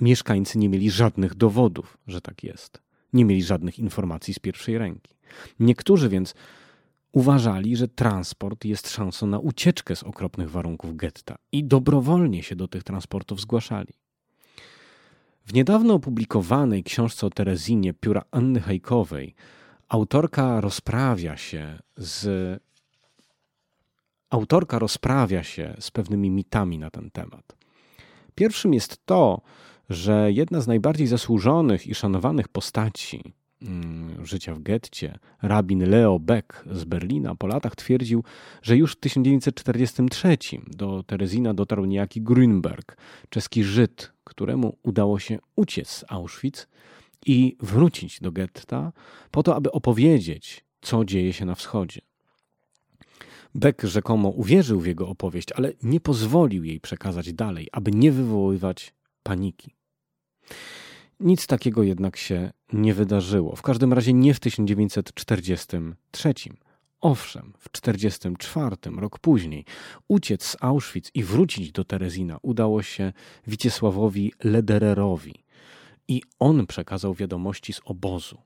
[0.01, 2.83] Mieszkańcy nie mieli żadnych dowodów, że tak jest.
[3.13, 5.15] Nie mieli żadnych informacji z pierwszej ręki.
[5.61, 6.35] Niektórzy więc
[7.13, 12.69] uważali, że transport jest szansą na ucieczkę z okropnych warunków getta i dobrowolnie się do
[12.69, 14.06] tych transportów zgłaszali.
[15.47, 19.35] W niedawno opublikowanej książce o Terezinie pióra Anny Hajkowej
[19.89, 22.29] autorka rozprawia się z
[24.31, 27.57] autorka rozprawia się z pewnymi mitami na ten temat.
[28.35, 29.41] Pierwszym jest to,
[29.91, 36.65] że jedna z najbardziej zasłużonych i szanowanych postaci mm, życia w getcie, rabin Leo Beck
[36.71, 38.25] z Berlina, po latach twierdził,
[38.63, 42.97] że już w 1943 do Terezina dotarł niejaki Grünberg,
[43.29, 46.69] czeski Żyd, któremu udało się uciec z Auschwitz
[47.27, 48.93] i wrócić do getta
[49.31, 52.01] po to, aby opowiedzieć, co dzieje się na wschodzie.
[53.55, 58.95] Beck rzekomo uwierzył w jego opowieść, ale nie pozwolił jej przekazać dalej, aby nie wywoływać
[59.23, 59.75] paniki.
[61.21, 63.57] Nic takiego jednak się nie wydarzyło.
[63.57, 66.35] W każdym razie nie w 1943.
[67.07, 69.65] Owszem, w 1944, rok później,
[70.09, 73.13] uciec z Auschwitz i wrócić do Terezina udało się
[73.47, 75.45] Wiciesławowi Ledererowi
[76.09, 78.39] i on przekazał wiadomości z obozu.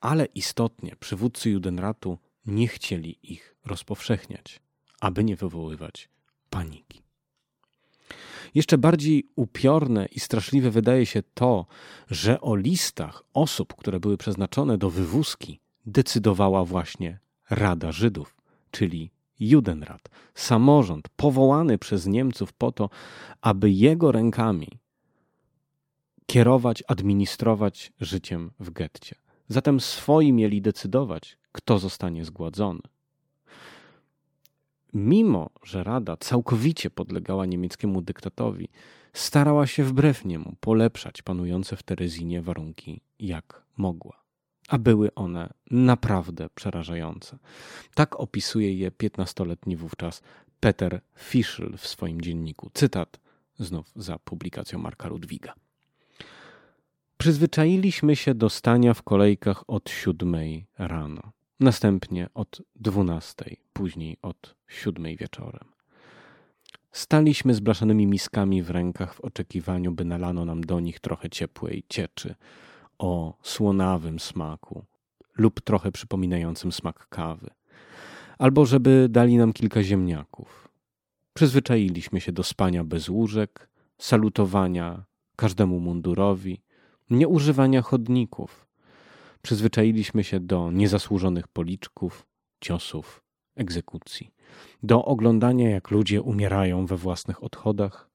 [0.00, 4.60] Ale istotnie przywódcy Judenratu nie chcieli ich rozpowszechniać,
[5.00, 6.08] aby nie wywoływać
[6.50, 7.02] paniki.
[8.54, 11.66] Jeszcze bardziej upiorne i straszliwe wydaje się to,
[12.10, 18.36] że o listach osób, które były przeznaczone do wywózki, decydowała właśnie Rada Żydów,
[18.70, 19.10] czyli
[19.40, 22.90] Judenrat, samorząd powołany przez Niemców po to,
[23.40, 24.68] aby jego rękami
[26.26, 29.16] kierować, administrować życiem w getcie.
[29.48, 32.80] Zatem swoi mieli decydować, kto zostanie zgładzony.
[34.94, 38.68] Mimo, że Rada całkowicie podlegała niemieckiemu dyktatowi,
[39.12, 44.21] starała się wbrew niemu polepszać panujące w Terezinie warunki jak mogła.
[44.72, 47.38] A były one naprawdę przerażające.
[47.94, 50.22] Tak opisuje je piętnastoletni wówczas
[50.60, 52.70] Peter Fischl w swoim dzienniku.
[52.74, 53.20] Cytat
[53.58, 55.54] znów za publikacją Marka Ludwiga.
[57.18, 65.16] Przyzwyczailiśmy się do stania w kolejkach od siódmej rano, następnie od dwunastej, później od siódmej
[65.16, 65.68] wieczorem.
[66.92, 71.84] Staliśmy z blaszanymi miskami w rękach w oczekiwaniu, by nalano nam do nich trochę ciepłej
[71.88, 72.34] cieczy
[73.02, 74.84] o słonawym smaku
[75.36, 77.50] lub trochę przypominającym smak kawy,
[78.38, 80.68] albo żeby dali nam kilka ziemniaków.
[81.34, 85.04] Przyzwyczailiśmy się do spania bez łóżek, salutowania
[85.36, 86.62] każdemu mundurowi,
[87.10, 88.66] nieużywania chodników.
[89.42, 92.26] Przyzwyczailiśmy się do niezasłużonych policzków,
[92.60, 93.22] ciosów,
[93.56, 94.30] egzekucji,
[94.82, 98.10] do oglądania, jak ludzie umierają we własnych odchodach,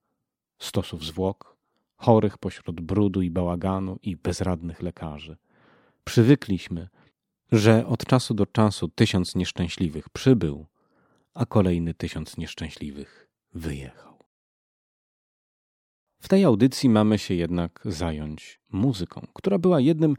[0.59, 1.56] stosów zwłok,
[1.97, 5.37] chorych pośród brudu i bałaganu i bezradnych lekarzy.
[6.03, 6.87] Przywykliśmy,
[7.51, 10.65] że od czasu do czasu tysiąc nieszczęśliwych przybył,
[11.33, 14.17] a kolejny tysiąc nieszczęśliwych wyjechał.
[16.19, 20.15] W tej audycji mamy się jednak zająć muzyką, która była jednym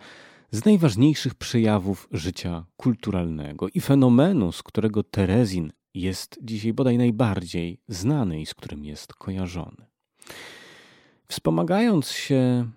[0.50, 8.40] z najważniejszych przejawów życia kulturalnego i fenomenu, z którego Terezin jest dzisiaj bodaj najbardziej znany
[8.40, 9.86] i z którym jest kojarzony.
[11.28, 12.70] Wspomagając się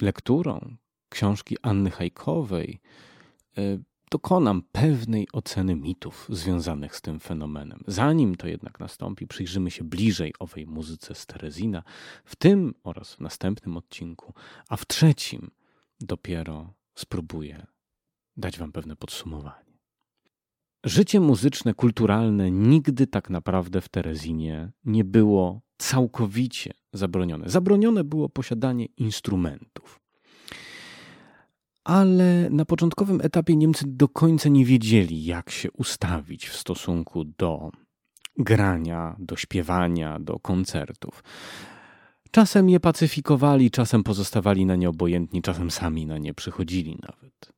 [0.00, 0.76] lekturą
[1.08, 2.80] książki Anny Hajkowej,
[3.58, 3.78] e,
[4.10, 7.80] dokonam pewnej oceny mitów związanych z tym fenomenem.
[7.86, 11.82] Zanim to jednak nastąpi, przyjrzymy się bliżej owej muzyce z Terezina
[12.24, 14.34] w tym oraz w następnym odcinku,
[14.68, 15.50] a w trzecim
[16.00, 17.66] dopiero spróbuję
[18.36, 19.66] dać Wam pewne podsumowanie.
[20.84, 27.50] Życie muzyczne, kulturalne nigdy tak naprawdę w Terezinie nie było całkowicie zabronione.
[27.50, 30.00] Zabronione było posiadanie instrumentów
[31.86, 37.70] ale na początkowym etapie Niemcy do końca nie wiedzieli, jak się ustawić w stosunku do
[38.38, 41.24] grania, do śpiewania, do koncertów.
[42.30, 47.52] Czasem je pacyfikowali, czasem pozostawali na nie obojętni, czasem sami na nie przychodzili nawet.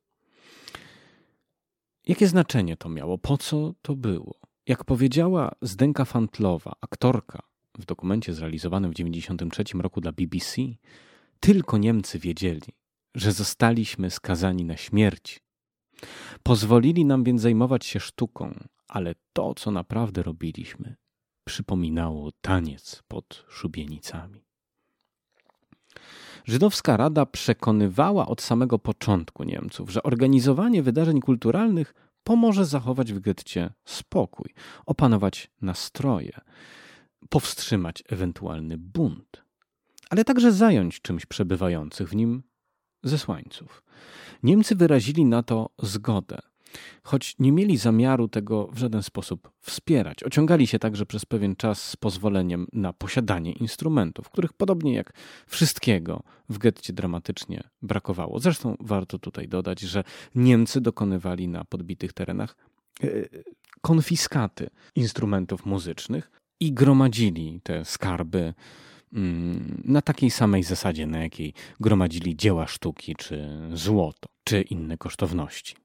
[2.06, 3.18] Jakie znaczenie to miało?
[3.18, 4.34] Po co to było?
[4.66, 7.42] Jak powiedziała Zdenka Fantlowa, aktorka
[7.78, 10.62] w dokumencie zrealizowanym w 1993 roku dla BBC,
[11.40, 12.72] tylko Niemcy wiedzieli,
[13.14, 15.40] że zostaliśmy skazani na śmierć.
[16.42, 18.54] Pozwolili nam więc zajmować się sztuką,
[18.88, 20.96] ale to, co naprawdę robiliśmy,
[21.44, 24.44] przypominało taniec pod szubienicami.
[26.44, 33.70] Żydowska Rada przekonywała od samego początku Niemców, że organizowanie wydarzeń kulturalnych pomoże zachować w getcie
[33.84, 34.54] spokój,
[34.86, 36.40] opanować nastroje,
[37.28, 39.44] powstrzymać ewentualny bunt,
[40.10, 42.42] ale także zająć czymś przebywających w nim
[43.02, 43.82] zesłańców.
[44.42, 46.38] Niemcy wyrazili na to zgodę,
[47.02, 50.22] choć nie mieli zamiaru tego w żaden sposób wspierać.
[50.22, 55.12] Ociągali się także przez pewien czas z pozwoleniem na posiadanie instrumentów, których podobnie jak
[55.46, 58.38] wszystkiego w getcie dramatycznie brakowało.
[58.38, 60.04] Zresztą warto tutaj dodać, że
[60.34, 62.56] Niemcy dokonywali na podbitych terenach
[63.02, 63.06] e,
[63.80, 66.30] konfiskaty instrumentów muzycznych
[66.60, 68.54] i gromadzili te skarby
[69.12, 75.76] mm, na takiej samej zasadzie, na jakiej gromadzili dzieła sztuki, czy złoto, czy inne kosztowności.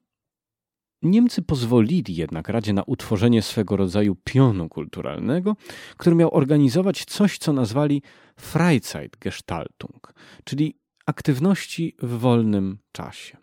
[1.02, 5.56] Niemcy pozwolili jednak Radzie na utworzenie swego rodzaju pionu kulturalnego,
[5.96, 8.02] który miał organizować coś, co nazwali
[8.36, 10.14] Freizeitgestaltung,
[10.44, 13.36] czyli aktywności w wolnym czasie.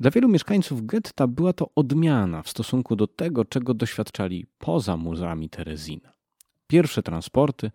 [0.00, 5.50] Dla wielu mieszkańców getta była to odmiana w stosunku do tego, czego doświadczali poza murami
[5.50, 6.15] Terezina.
[6.66, 7.70] Pierwsze transporty,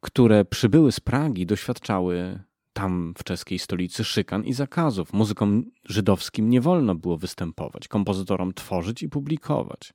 [0.00, 2.40] które przybyły z Pragi, doświadczały
[2.72, 5.12] tam w czeskiej stolicy szykan i zakazów.
[5.12, 9.94] Muzykom żydowskim nie wolno było występować, kompozytorom tworzyć i publikować.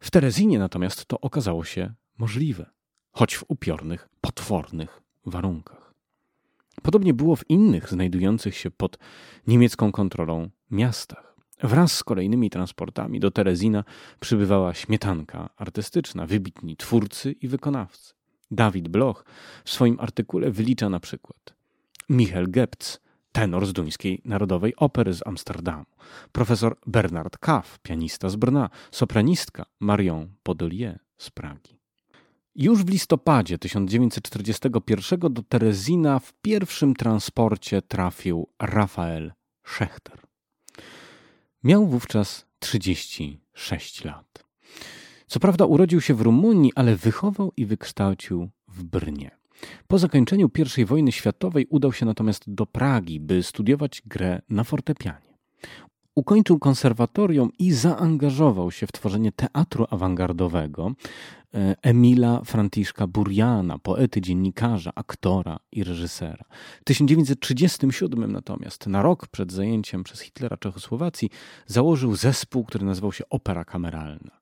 [0.00, 2.70] W Terezinie natomiast to okazało się możliwe,
[3.12, 5.94] choć w upiornych, potwornych warunkach.
[6.82, 8.98] Podobnie było w innych znajdujących się pod
[9.46, 11.33] niemiecką kontrolą miastach.
[11.64, 13.84] Wraz z kolejnymi transportami do Terezina
[14.20, 18.14] przybywała śmietanka artystyczna, wybitni twórcy i wykonawcy.
[18.50, 19.24] Dawid Bloch
[19.64, 21.54] w swoim artykule wylicza na przykład
[22.08, 23.00] Michel Gebz,
[23.32, 25.84] tenor z Duńskiej Narodowej Opery z Amsterdamu,
[26.32, 31.78] profesor Bernard Kaff, pianista z Brna, sopranistka Marion Podolier z Pragi.
[32.54, 39.32] Już w listopadzie 1941 do Terezina w pierwszym transporcie trafił Rafael
[39.64, 40.23] Schechter.
[41.64, 44.44] Miał wówczas 36 lat.
[45.26, 49.30] Co prawda urodził się w Rumunii, ale wychował i wykształcił w Brnie.
[49.86, 55.34] Po zakończeniu I wojny światowej udał się natomiast do Pragi, by studiować grę na fortepianie.
[56.14, 60.92] Ukończył konserwatorium i zaangażował się w tworzenie teatru awangardowego
[61.82, 66.44] Emila Franciszka Burjana, poety, dziennikarza, aktora i reżysera.
[66.80, 71.30] W 1937 natomiast, na rok przed zajęciem przez Hitlera Czechosłowacji,
[71.66, 74.40] założył zespół, który nazywał się Opera Kameralna.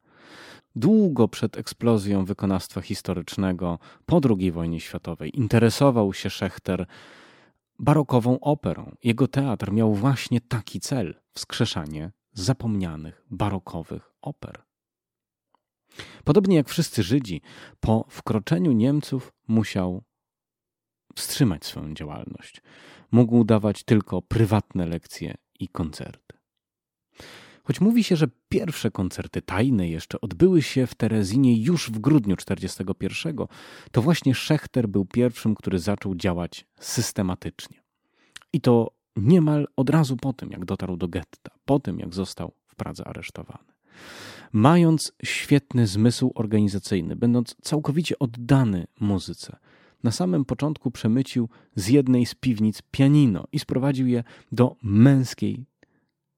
[0.77, 6.87] Długo przed eksplozją wykonawstwa historycznego po II wojnie światowej interesował się Szechter
[7.79, 8.97] barokową operą.
[9.05, 14.72] Jego teatr miał właśnie taki cel wskrzeszanie zapomnianych barokowych oper.
[16.25, 17.41] Podobnie jak wszyscy Żydzi,
[17.81, 20.03] po wkroczeniu Niemców musiał
[21.15, 22.63] wstrzymać swoją działalność.
[23.13, 26.39] Mógł dawać tylko prywatne lekcje i koncerty.
[27.65, 32.37] Choć mówi się, że pierwsze koncerty tajne jeszcze odbyły się w Terezinie już w grudniu
[32.37, 33.47] 1941,
[33.93, 37.83] to właśnie Szechter był pierwszym, który zaczął działać systematycznie.
[38.53, 42.53] I to niemal od razu po tym, jak dotarł do getta, po tym, jak został
[42.67, 43.72] w Pradze aresztowany.
[44.53, 49.57] Mając świetny zmysł organizacyjny, będąc całkowicie oddany muzyce,
[50.03, 55.67] na samym początku przemycił z jednej z piwnic pianino i sprowadził je do męskiej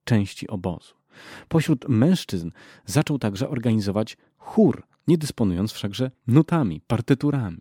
[0.04, 0.94] części obozu.
[1.48, 2.50] Pośród mężczyzn
[2.86, 7.60] zaczął także organizować chór, nie dysponując wszakże nutami, partyturami.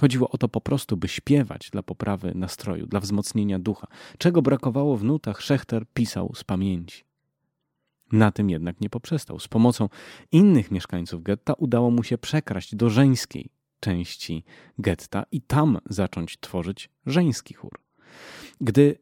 [0.00, 3.86] Chodziło o to po prostu, by śpiewać dla poprawy nastroju, dla wzmocnienia ducha.
[4.18, 7.07] Czego brakowało w nutach, Szechter pisał z pamięci.
[8.12, 9.38] Na tym jednak nie poprzestał.
[9.38, 9.88] Z pomocą
[10.32, 13.50] innych mieszkańców getta udało mu się przekraść do żeńskiej
[13.80, 14.44] części
[14.78, 17.80] getta i tam zacząć tworzyć żeński chór.
[18.60, 18.98] Gdy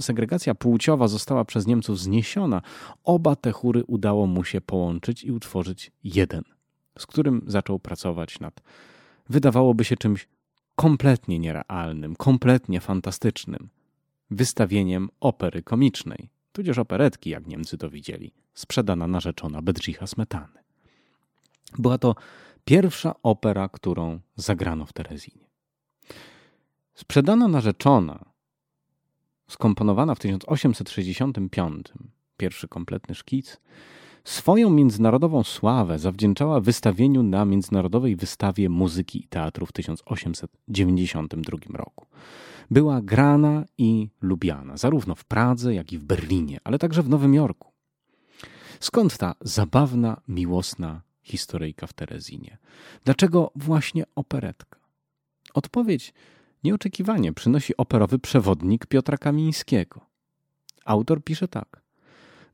[0.00, 2.62] segregacja płciowa została przez Niemców zniesiona,
[3.04, 6.42] oba te chóry udało mu się połączyć i utworzyć jeden,
[6.98, 8.60] z którym zaczął pracować nad,
[9.28, 10.28] wydawałoby się czymś
[10.74, 13.68] kompletnie nierealnym, kompletnie fantastycznym
[14.30, 20.58] wystawieniem opery komicznej, tudzież operetki, jak Niemcy to widzieli, sprzedana narzeczona Bedrzicha Smetany.
[21.78, 22.14] Była to
[22.64, 25.44] pierwsza opera, którą zagrano w Terezinie.
[26.94, 28.24] Sprzedana narzeczona
[29.48, 31.86] skomponowana w 1865,
[32.36, 33.60] pierwszy kompletny szkic,
[34.26, 42.06] Swoją międzynarodową sławę zawdzięczała wystawieniu na Międzynarodowej Wystawie Muzyki i Teatru w 1892 roku.
[42.70, 47.34] Była grana i lubiana zarówno w Pradze, jak i w Berlinie, ale także w Nowym
[47.34, 47.72] Jorku.
[48.80, 52.58] Skąd ta zabawna, miłosna historyjka w Terezinie?
[53.04, 54.80] Dlaczego właśnie operetka?
[55.54, 56.14] Odpowiedź
[56.64, 60.00] nieoczekiwanie przynosi operowy przewodnik Piotra Kamińskiego.
[60.84, 61.85] Autor pisze tak.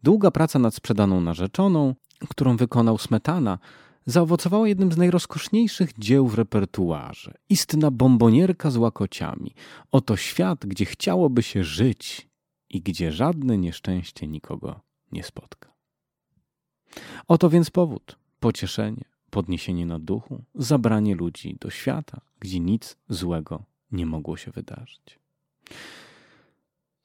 [0.02, 1.94] Długa praca nad sprzedaną narzeczoną,
[2.28, 3.58] którą wykonał Smetana,
[4.06, 7.34] zaowocowała jednym z najrozkoszniejszych dzieł w repertuarze.
[7.48, 9.54] Istna bombonierka z łakociami.
[9.92, 12.28] Oto świat, gdzie chciałoby się żyć
[12.70, 14.80] i gdzie żadne nieszczęście nikogo
[15.12, 15.72] nie spotka.
[17.28, 24.06] Oto więc powód, pocieszenie, podniesienie na duchu, zabranie ludzi do świata, gdzie nic złego nie
[24.06, 25.18] mogło się wydarzyć.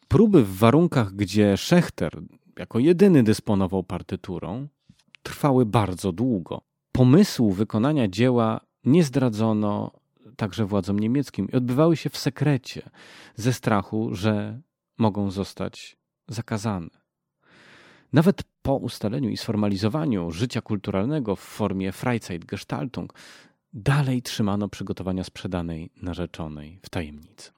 [0.08, 2.22] Próby w warunkach, gdzie Szechter
[2.60, 4.68] jako jedyny dysponował partyturą,
[5.24, 6.62] trwały bardzo długo.
[6.92, 9.92] Pomysłu wykonania dzieła nie zdradzono
[10.36, 12.90] także władzom niemieckim i odbywały się w sekrecie,
[13.36, 14.62] ze strachu, że
[14.98, 15.98] mogą zostać
[16.28, 16.90] zakazane.
[18.14, 23.14] Nawet po ustaleniu i sformalizowaniu życia kulturalnego w formie Freizeitgestaltung,
[23.74, 27.52] dalej trzymano przygotowania sprzedanej narzeczonej w tajemnicy.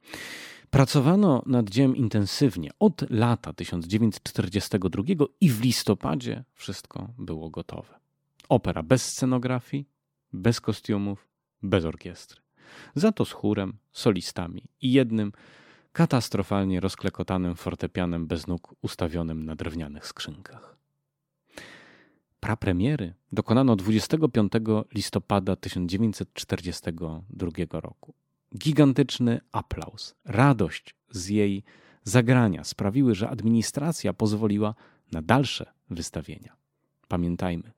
[0.70, 5.02] Pracowano nad dziełem intensywnie od lata 1942
[5.40, 7.98] i w listopadzie wszystko było gotowe.
[8.48, 9.88] Opera bez scenografii,
[10.32, 11.28] bez kostiumów,
[11.62, 12.40] bez orkiestry.
[12.94, 15.32] Za to z chórem, solistami i jednym
[15.92, 20.76] katastrofalnie rozklekotanym fortepianem bez nóg ustawionym na drewnianych skrzynkach.
[22.40, 24.52] Prapremiery dokonano 25
[24.94, 28.14] listopada 1942 roku.
[28.58, 31.62] Gigantyczny aplauz, radość z jej
[32.04, 34.74] zagrania sprawiły, że administracja pozwoliła
[35.12, 36.56] na dalsze wystawienia.
[37.08, 37.72] Pamiętajmy,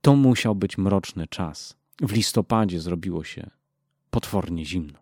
[0.00, 1.76] to musiał być mroczny czas.
[2.00, 3.50] W listopadzie zrobiło się
[4.10, 4.98] potwornie zimno.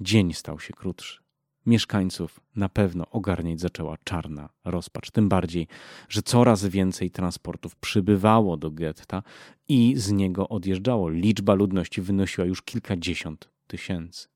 [0.00, 1.24] Dzień stał się krótszy.
[1.66, 5.10] Mieszkańców na pewno ogarniać zaczęła czarna rozpacz.
[5.10, 5.66] Tym bardziej,
[6.08, 9.22] że coraz więcej transportów przybywało do getta
[9.68, 11.10] i z niego odjeżdżało.
[11.10, 14.33] Liczba ludności wynosiła już kilkadziesiąt tysięcy.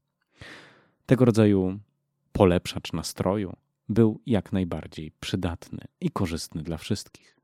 [1.09, 1.79] Tego rodzaju
[2.33, 3.57] polepszacz nastroju
[3.89, 7.37] był jak najbardziej przydatny i korzystny dla wszystkich.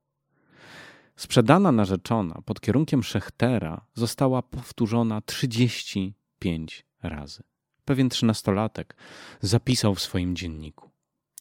[1.16, 7.42] Sprzedana narzeczona pod kierunkiem Szechtera została powtórzona 35 razy.
[7.84, 8.96] Pewien trzynastolatek
[9.40, 10.90] zapisał w swoim dzienniku.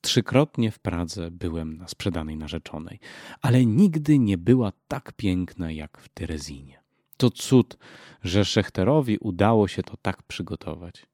[0.01, 2.99] Trzykrotnie w Pradze byłem na sprzedanej narzeczonej,
[3.41, 6.83] ale nigdy nie była tak piękna jak w Terezinie.
[7.17, 7.77] To cud,
[8.21, 11.12] że Szechterowi udało się to tak przygotować.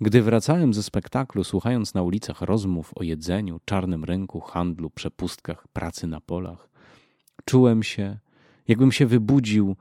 [0.00, 6.06] Gdy wracałem ze spektaklu, słuchając na ulicach rozmów o jedzeniu, czarnym rynku, handlu, przepustkach, pracy
[6.06, 6.68] na polach,
[7.44, 8.18] czułem się,
[8.68, 9.76] jakbym się wybudził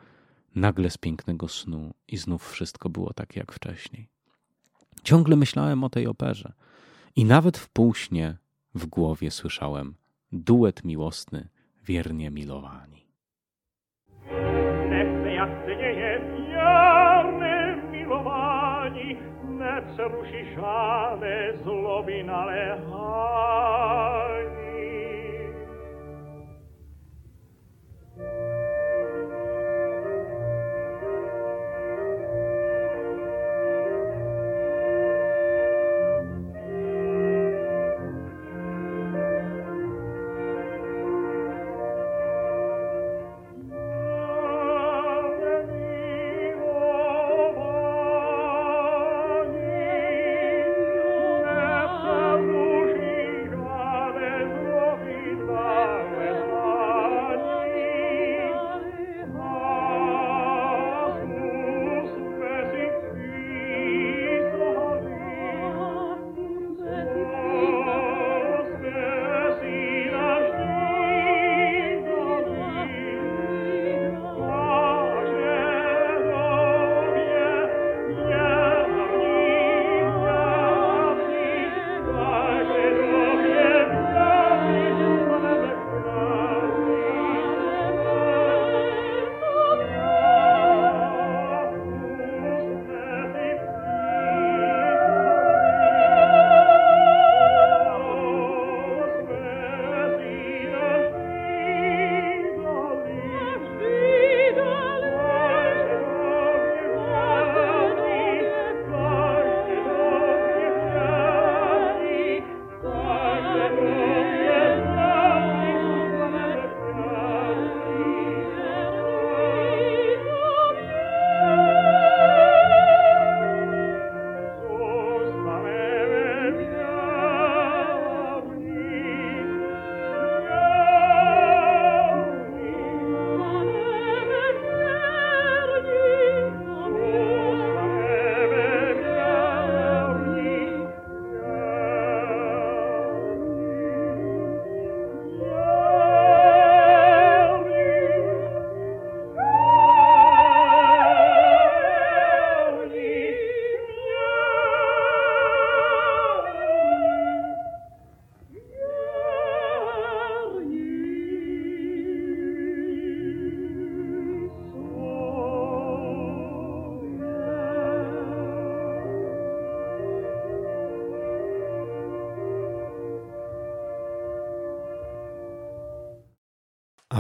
[0.56, 4.10] nagle z pięknego snu i znów wszystko było tak jak wcześniej.
[5.04, 6.54] Ciągle myślałem o tej operze
[7.16, 8.38] i nawet w półśnie
[8.76, 9.96] w głowie słyszałem
[10.32, 11.50] duet miłosny,
[11.86, 13.09] wiernie milowani.
[20.00, 24.59] se ruscisciale slobina le hai!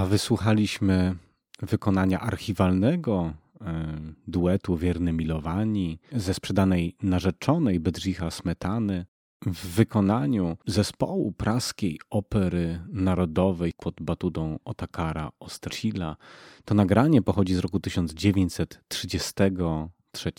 [0.09, 1.15] Wysłuchaliśmy
[1.61, 3.97] wykonania archiwalnego e,
[4.27, 9.05] duetu Wierny Milowani ze sprzedanej narzeczonej Bedrzicha Smetany
[9.45, 16.17] w wykonaniu zespołu praskiej opery narodowej pod batudą Otakara Ostrcila.
[16.65, 20.31] To nagranie pochodzi z roku 1933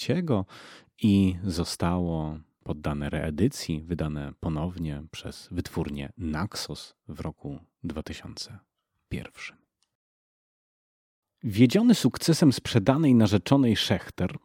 [1.02, 9.59] i zostało poddane reedycji, wydane ponownie przez wytwórnię Naxos w roku 2001.
[11.44, 14.36] Wiedziony sukcesem sprzedanej narzeczonej Szechter,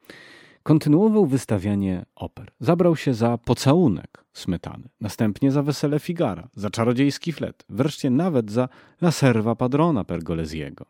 [0.63, 2.51] kontynuował wystawianie oper.
[2.59, 8.69] Zabrał się za pocałunek Smetany, następnie za wesele Figara, za czarodziejski flet, wreszcie nawet za
[9.01, 10.85] La Serva Padrona Pergoleziego.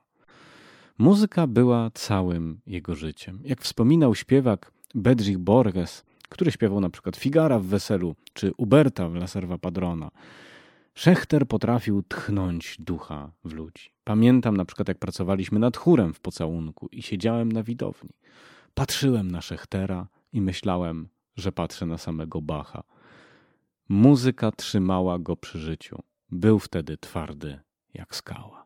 [0.97, 3.39] Muzyka była całym jego życiem.
[3.43, 9.15] Jak wspominał śpiewak Bedřich Borges, który śpiewał na przykład Figara w weselu, czy Uberta w
[9.15, 10.11] La Serva Padrona,
[10.95, 13.89] Szechter potrafił tchnąć ducha w ludzi.
[14.03, 18.09] Pamiętam na przykład, jak pracowaliśmy nad chórem w pocałunku i siedziałem na widowni.
[18.73, 22.83] Patrzyłem na Szechtera i myślałem, że patrzę na samego Bacha.
[23.89, 26.03] Muzyka trzymała go przy życiu.
[26.31, 27.59] Był wtedy twardy
[27.93, 28.65] jak skała.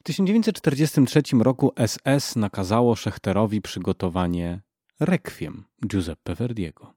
[0.00, 4.60] W 1943 roku SS nakazało Szechterowi przygotowanie
[5.00, 6.94] rekwiem Giuseppe Verdiego.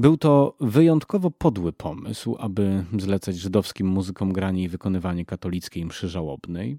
[0.00, 6.78] Był to wyjątkowo podły pomysł, aby zlecać żydowskim muzykom granie i wykonywanie katolickiej mszy żałobnej.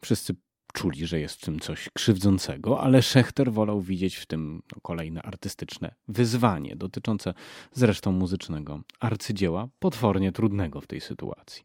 [0.00, 0.34] Wszyscy
[0.72, 5.22] czuli, że jest w tym coś krzywdzącego, ale Szechter wolał widzieć w tym no, kolejne
[5.22, 7.34] artystyczne wyzwanie, dotyczące
[7.72, 11.62] zresztą muzycznego arcydzieła, potwornie trudnego w tej sytuacji.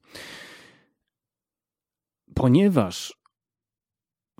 [2.36, 3.17] Ponieważ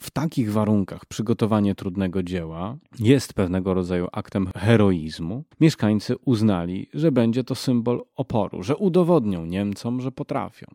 [0.02, 7.44] w takich warunkach przygotowanie trudnego dzieła jest pewnego rodzaju aktem heroizmu, mieszkańcy uznali, że będzie
[7.44, 10.68] to symbol oporu, że udowodnią Niemcom, że potrafią.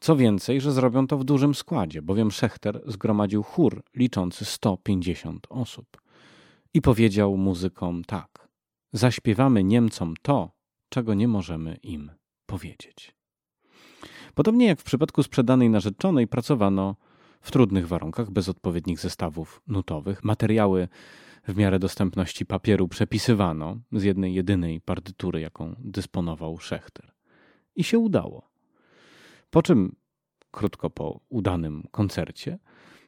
[0.00, 6.00] Co więcej, że zrobią to w dużym składzie, bowiem Szechter zgromadził chór liczący 150 osób.
[6.74, 8.48] I powiedział muzykom tak:
[8.92, 10.50] Zaśpiewamy Niemcom to,
[10.88, 12.10] czego nie możemy im
[12.46, 13.14] powiedzieć.
[14.34, 16.96] Podobnie jak w przypadku sprzedanej narzeczonej, pracowano
[17.40, 20.24] w trudnych warunkach, bez odpowiednich zestawów nutowych.
[20.24, 20.88] Materiały
[21.48, 27.12] w miarę dostępności papieru przepisywano z jednej jedynej partytury, jaką dysponował Szechter.
[27.76, 28.50] I się udało.
[29.50, 29.96] Po czym,
[30.50, 32.58] krótko po udanym koncercie,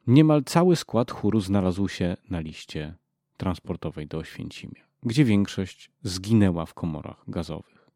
[0.07, 2.95] niemal cały skład chóru znalazł się na liście
[3.37, 7.91] transportowej do Oświęcimia, gdzie większość zginęła w komorach gazowych.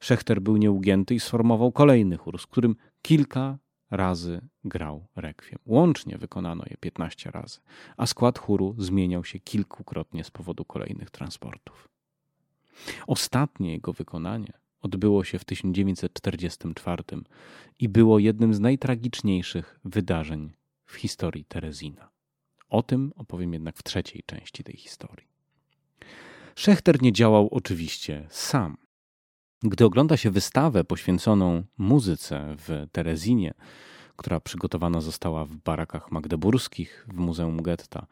[0.00, 3.58] Szechter był nieugięty i sformował kolejny chór, z którym kilka
[3.90, 5.58] razy grał rekwiem.
[5.66, 7.60] Łącznie wykonano je 15 razy,
[7.96, 11.88] a skład chóru zmieniał się kilkukrotnie z powodu kolejnych transportów.
[13.06, 17.02] Ostatnie jego wykonanie odbyło się w 1944
[17.78, 20.52] i było jednym z najtragiczniejszych wydarzeń
[20.84, 22.10] w historii Terezina.
[22.68, 25.26] O tym opowiem jednak w trzeciej części tej historii.
[26.56, 28.76] Szechter nie działał oczywiście sam.
[29.68, 33.54] Gdy ogląda się wystawę poświęconą muzyce w Terezinie,
[34.16, 38.06] która przygotowana została w barakach magdeburskich w Muzeum Getta,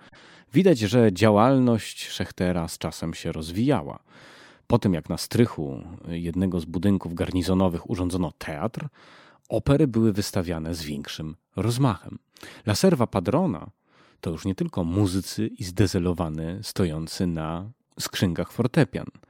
[0.53, 3.99] widać, że działalność Szechtera z czasem się rozwijała.
[4.67, 8.89] Po tym, jak na strychu jednego z budynków garnizonowych urządzono teatr,
[9.49, 12.19] opery były wystawiane z większym rozmachem.
[12.67, 13.71] La Serva Padrona
[14.21, 19.07] to już nie tylko muzycy i zdezelowany stojący na skrzynkach fortepian–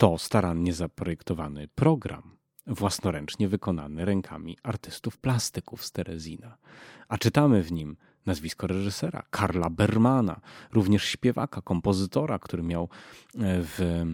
[0.00, 2.36] to starannie zaprojektowany program,
[2.66, 6.56] własnoręcznie wykonany rękami artystów plastyków z Terezina.
[7.08, 7.96] A czytamy w nim
[8.26, 10.40] nazwisko reżysera Karla Bermana,
[10.72, 12.88] również śpiewaka, kompozytora, który miał e,
[13.62, 14.04] w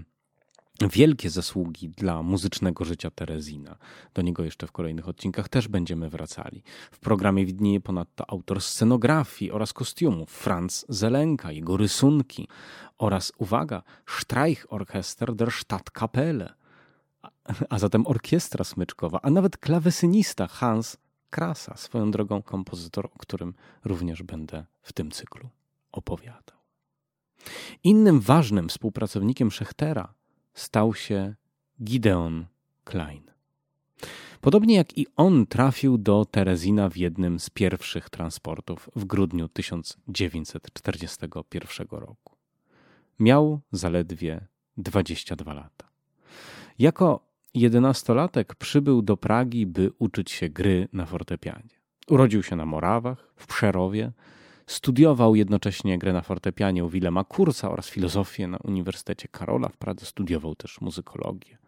[0.80, 3.76] wielkie zasługi dla muzycznego życia Terezina.
[4.14, 6.62] Do niego jeszcze w kolejnych odcinkach też będziemy wracali.
[6.90, 12.48] W programie widnieje ponadto autor scenografii oraz kostiumów Franz Zelenka, jego rysunki
[12.98, 16.54] oraz, uwaga, Streichorchester der Stadtkapelle,
[17.70, 20.96] a zatem orkiestra smyczkowa, a nawet klawesynista Hans
[21.30, 23.54] Krasa, swoją drogą kompozytor, o którym
[23.84, 25.48] również będę w tym cyklu
[25.92, 26.56] opowiadał.
[27.84, 30.14] Innym ważnym współpracownikiem Szechtera
[30.56, 31.34] stał się
[31.82, 32.46] Gideon
[32.84, 33.22] Klein.
[34.40, 41.86] Podobnie jak i on trafił do Terezina w jednym z pierwszych transportów w grudniu 1941
[41.90, 42.36] roku.
[43.18, 44.46] Miał zaledwie
[44.76, 45.88] 22 lata.
[46.78, 51.76] Jako jedenastolatek przybył do Pragi, by uczyć się gry na fortepianie.
[52.08, 54.12] Urodził się na Morawach, w Przerowie,
[54.66, 60.06] Studiował jednocześnie grę na fortepianie u Wilema Kursa oraz filozofię na Uniwersytecie Karola w Pradze.
[60.06, 61.58] Studiował też muzykologię.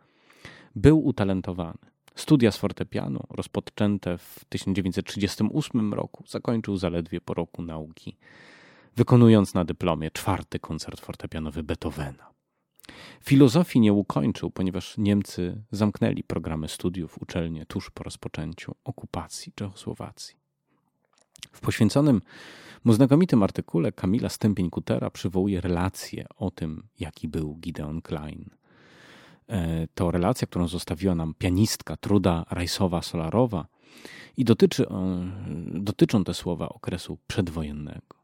[0.76, 1.78] Był utalentowany.
[2.14, 8.16] Studia z fortepianu, rozpoczęte w 1938 roku, zakończył zaledwie po roku nauki,
[8.96, 12.30] wykonując na dyplomie czwarty koncert fortepianowy Beethovena.
[13.20, 20.47] Filozofii nie ukończył, ponieważ Niemcy zamknęli programy studiów uczelnie tuż po rozpoczęciu okupacji Czechosłowacji.
[21.52, 22.22] W poświęconym
[22.84, 28.50] mu znakomitym artykule Kamila Stępień-Kutera przywołuje relację o tym, jaki był Gideon Klein.
[29.48, 33.64] E, to relacja, którą zostawiła nam pianistka Truda Rajsowa-Solarowa
[34.36, 34.86] i dotyczy,
[35.66, 38.18] dotyczą te słowa okresu przedwojennego.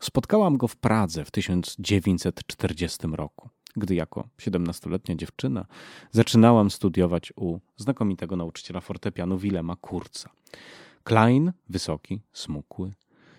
[0.00, 5.66] Spotkałam go w Pradze w 1940 roku, gdy jako 17-letnia dziewczyna
[6.10, 10.30] zaczynałam studiować u znakomitego nauczyciela fortepianu Wilema Kurca.
[11.04, 12.92] Klein, wysoki, smukły,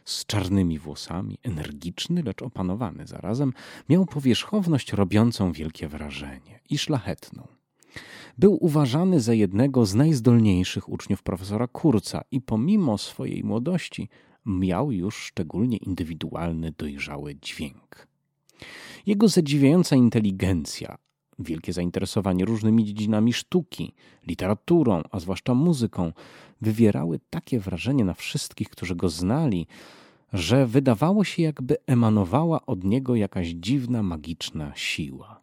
[0.05, 3.53] z czarnymi włosami, energiczny, lecz opanowany zarazem,
[3.89, 7.47] miał powierzchowność robiącą wielkie wrażenie i szlachetną.
[8.38, 14.09] Był uważany za jednego z najzdolniejszych uczniów profesora Kurca i pomimo swojej młodości
[14.45, 18.07] miał już szczególnie indywidualny, dojrzały dźwięk.
[19.05, 20.97] Jego zadziwiająca inteligencja,
[21.39, 23.93] wielkie zainteresowanie różnymi dziedzinami sztuki,
[24.27, 26.11] literaturą, a zwłaszcza muzyką,
[26.61, 29.67] wywierały takie wrażenie na wszystkich, którzy go znali,
[30.34, 35.39] że wydawało się, jakby emanowała od niego jakaś dziwna, magiczna siła.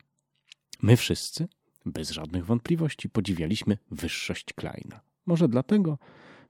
[0.82, 1.48] My wszyscy,
[1.86, 5.00] bez żadnych wątpliwości, podziwialiśmy wyższość Kleina.
[5.26, 5.98] Może dlatego,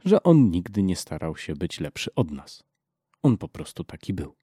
[0.04, 2.64] że on nigdy nie starał się być lepszy od nas.
[3.22, 4.34] On po prostu taki był.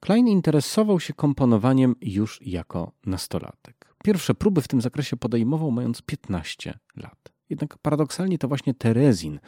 [0.00, 3.94] Klein interesował się komponowaniem już jako nastolatek.
[4.04, 7.32] Pierwsze próby w tym zakresie podejmował mając 15 lat.
[7.50, 9.40] Jednak paradoksalnie to właśnie Terezin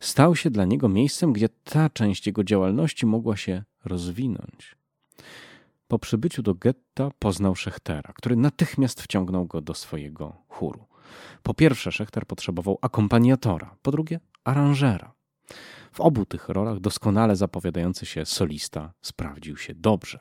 [0.00, 4.76] stał się dla niego miejscem, gdzie ta część jego działalności mogła się rozwinąć.
[5.88, 10.86] Po przybyciu do getta poznał Szechtera, który natychmiast wciągnął go do swojego chóru.
[11.42, 15.14] Po pierwsze, Szechter potrzebował akompaniatora, po drugie, aranżera.
[15.92, 20.20] W obu tych rolach doskonale zapowiadający się solista sprawdził się dobrze.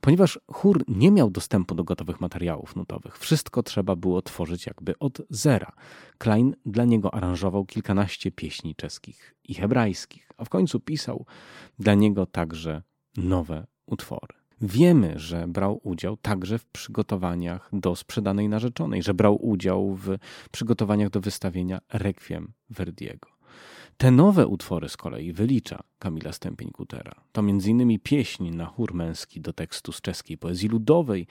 [0.00, 5.22] Ponieważ chór nie miał dostępu do gotowych materiałów nutowych, wszystko trzeba było tworzyć jakby od
[5.30, 5.72] zera.
[6.18, 11.26] Klein dla niego aranżował kilkanaście pieśni czeskich i hebrajskich, a w końcu pisał
[11.78, 12.82] dla niego także
[13.16, 14.34] nowe utwory.
[14.60, 20.16] Wiemy, że brał udział także w przygotowaniach do sprzedanej narzeczonej, że brał udział w
[20.50, 23.31] przygotowaniach do wystawienia Requiem Verdiego.
[24.02, 27.14] Te nowe utwory z kolei wylicza Kamila Stępień-Kutera.
[27.32, 27.98] To m.in.
[28.00, 31.26] pieśń na chór męski do tekstu z czeskiej poezji ludowej,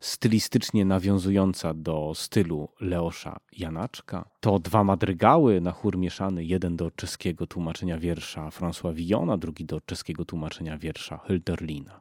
[0.00, 4.28] stylistycznie nawiązująca do stylu Leosza Janaczka.
[4.40, 9.80] To dwa madrygały na chór mieszany, jeden do czeskiego tłumaczenia wiersza François Villona, drugi do
[9.80, 12.00] czeskiego tłumaczenia wiersza Hölderlina.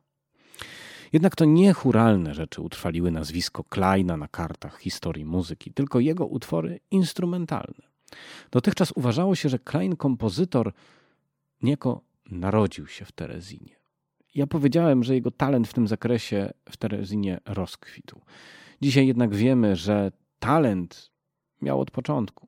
[1.14, 6.80] Jednak to nie churalne rzeczy utrwaliły nazwisko Kleina na kartach historii muzyki, tylko jego utwory
[6.92, 7.91] instrumentalne.
[8.52, 10.74] Dotychczas uważało się, że Klein kompozytor
[11.62, 12.02] niejako
[12.32, 13.76] narodził się w Terezinie.
[14.36, 18.22] Ja powiedziałem, że jego talent w tym zakresie w Terezinie rozkwitł.
[18.82, 21.12] Dzisiaj jednak wiemy, że talent
[21.62, 22.48] miał od początku.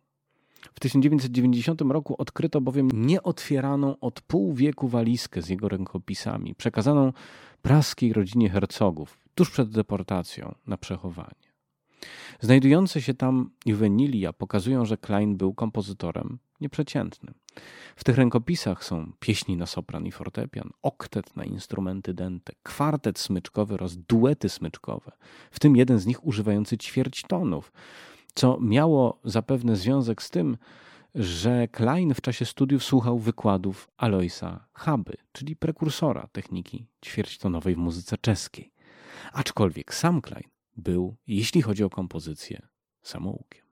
[0.73, 7.13] W 1990 roku odkryto bowiem nieotwieraną od pół wieku walizkę z jego rękopisami, przekazaną
[7.61, 11.42] praskiej rodzinie hercogów tuż przed deportacją na przechowanie.
[12.39, 17.33] Znajdujące się tam juwenilia pokazują, że Klein był kompozytorem nieprzeciętnym.
[17.95, 23.73] W tych rękopisach są pieśni na sopran i fortepian, oktet na instrumenty dęte, kwartet smyczkowy
[23.73, 25.11] oraz duety smyczkowe,
[25.51, 27.71] w tym jeden z nich używający ćwierć tonów,
[28.35, 30.57] co miało zapewne związek z tym,
[31.15, 38.17] że Klein w czasie studiów słuchał wykładów Aloisa Haby, czyli prekursora techniki ćwierćtonowej w muzyce
[38.17, 38.73] czeskiej.
[39.33, 42.67] Aczkolwiek sam Klein był, jeśli chodzi o kompozycję,
[43.01, 43.63] samoukiem.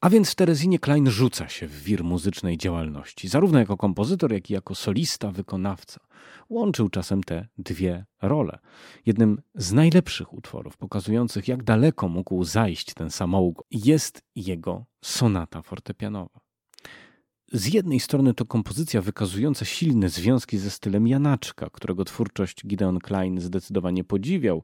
[0.00, 4.50] A więc w Terezinie Klein rzuca się w wir muzycznej działalności, zarówno jako kompozytor, jak
[4.50, 6.00] i jako solista, wykonawca.
[6.48, 8.58] Łączył czasem te dwie role.
[9.06, 16.45] Jednym z najlepszych utworów pokazujących, jak daleko mógł zajść ten samouk, jest jego sonata fortepianowa.
[17.52, 23.40] Z jednej strony to kompozycja wykazująca silne związki ze stylem Janaczka, którego twórczość Gideon Klein
[23.40, 24.62] zdecydowanie podziwiał,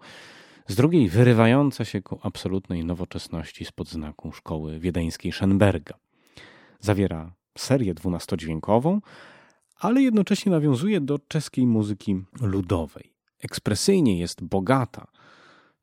[0.68, 5.92] z drugiej wyrywająca się ku absolutnej nowoczesności spod znaku szkoły wiedeńskiej Schönberga.
[6.80, 9.00] Zawiera serię dwunastodźwiękową,
[9.78, 13.14] ale jednocześnie nawiązuje do czeskiej muzyki ludowej.
[13.40, 15.06] Ekspresyjnie jest bogata,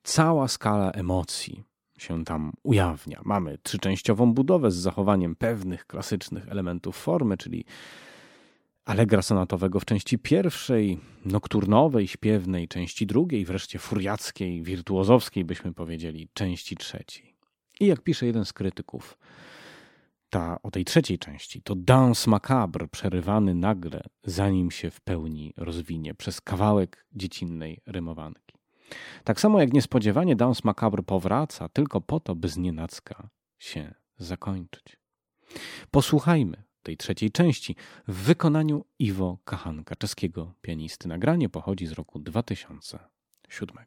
[0.03, 1.63] cała skala emocji,
[2.03, 3.21] się tam ujawnia.
[3.25, 7.65] Mamy trzyczęściową budowę z zachowaniem pewnych klasycznych elementów formy, czyli
[8.89, 16.75] Allegra sonatowego w części pierwszej, nokturnowej, śpiewnej, części drugiej, wreszcie furiackiej, wirtuozowskiej, byśmy powiedzieli, części
[16.75, 17.35] trzeciej.
[17.79, 19.17] I jak pisze jeden z krytyków,
[20.29, 26.15] ta, o tej trzeciej części to dance macabre przerywany nagle, zanim się w pełni rozwinie
[26.15, 28.58] przez kawałek dziecinnej rymowanki.
[29.23, 33.29] Tak samo jak niespodziewanie dance macabre powraca tylko po to, by znienacka
[33.59, 34.97] się zakończyć.
[35.91, 37.75] Posłuchajmy tej trzeciej części
[38.07, 41.07] w wykonaniu Iwo Kachanka, czeskiego pianisty.
[41.07, 43.77] Nagranie pochodzi z roku 2007.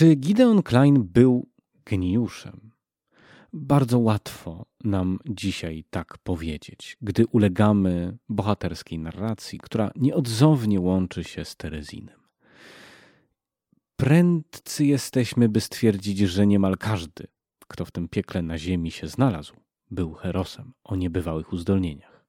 [0.00, 1.48] Czy Gideon Klein był
[1.84, 2.70] geniuszem?
[3.52, 11.56] Bardzo łatwo nam dzisiaj tak powiedzieć, gdy ulegamy bohaterskiej narracji, która nieodzownie łączy się z
[11.56, 12.20] Terezinem.
[13.96, 17.26] Prędcy jesteśmy, by stwierdzić, że niemal każdy,
[17.68, 19.54] kto w tym piekle na ziemi się znalazł,
[19.90, 22.24] był herosem o niebywałych uzdolnieniach.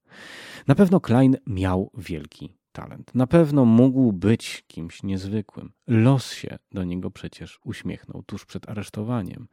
[0.67, 3.15] Na pewno Klein miał wielki talent.
[3.15, 5.71] Na pewno mógł być kimś niezwykłym.
[5.87, 9.47] Los się do niego przecież uśmiechnął tuż przed aresztowaniem.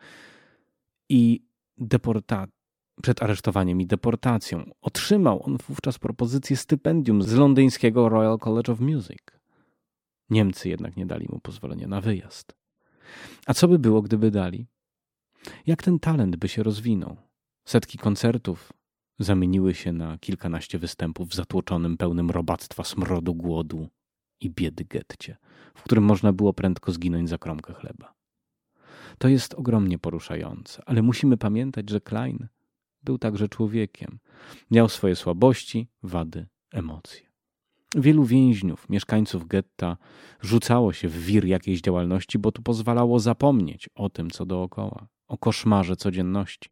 [1.09, 1.43] I
[1.79, 2.47] deporta
[3.03, 9.23] przed aresztowaniem i deportacją otrzymał on wówczas propozycję stypendium z londyńskiego Royal College of Music.
[10.31, 12.57] Niemcy jednak nie dali mu pozwolenia na wyjazd.
[13.47, 14.66] A co by było, gdyby dali?
[15.66, 17.16] Jak ten talent by się rozwinął?
[17.64, 18.73] Setki koncertów,
[19.19, 23.89] zamieniły się na kilkanaście występów w zatłoczonym, pełnym robactwa, smrodu, głodu
[24.41, 25.37] i biedy getcie,
[25.75, 28.14] w którym można było prędko zginąć za kromkę chleba.
[29.19, 32.49] To jest ogromnie poruszające, ale musimy pamiętać, że Klein
[33.03, 34.19] był także człowiekiem.
[34.71, 37.29] Miał swoje słabości, wady, emocje.
[37.95, 39.97] Wielu więźniów, mieszkańców getta
[40.41, 45.39] rzucało się w wir jakiejś działalności, bo to pozwalało zapomnieć o tym, co dookoła o
[45.39, 46.70] koszmarze codzienności.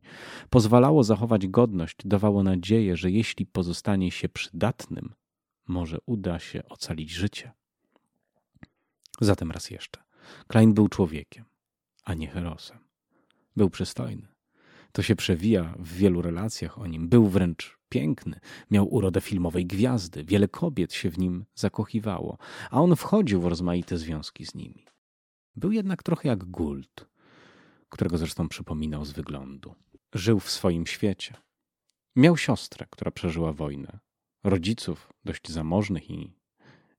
[0.51, 5.15] Pozwalało zachować godność, dawało nadzieję, że jeśli pozostanie się przydatnym,
[5.67, 7.53] może uda się ocalić życie.
[9.21, 10.03] Zatem raz jeszcze.
[10.47, 11.45] Klein był człowiekiem,
[12.05, 12.79] a nie herosem.
[13.57, 14.29] Był przystojny.
[14.93, 17.09] To się przewija w wielu relacjach o nim.
[17.09, 18.41] Był wręcz piękny,
[18.71, 22.39] miał urodę filmowej gwiazdy, wiele kobiet się w nim zakochiwało,
[22.71, 24.85] a on wchodził w rozmaite związki z nimi.
[25.57, 27.07] Był jednak trochę jak Gould,
[27.89, 29.75] którego zresztą przypominał z wyglądu.
[30.15, 31.35] Żył w swoim świecie.
[32.17, 33.99] Miał siostrę, która przeżyła wojnę,
[34.45, 36.33] rodziców dość zamożnych i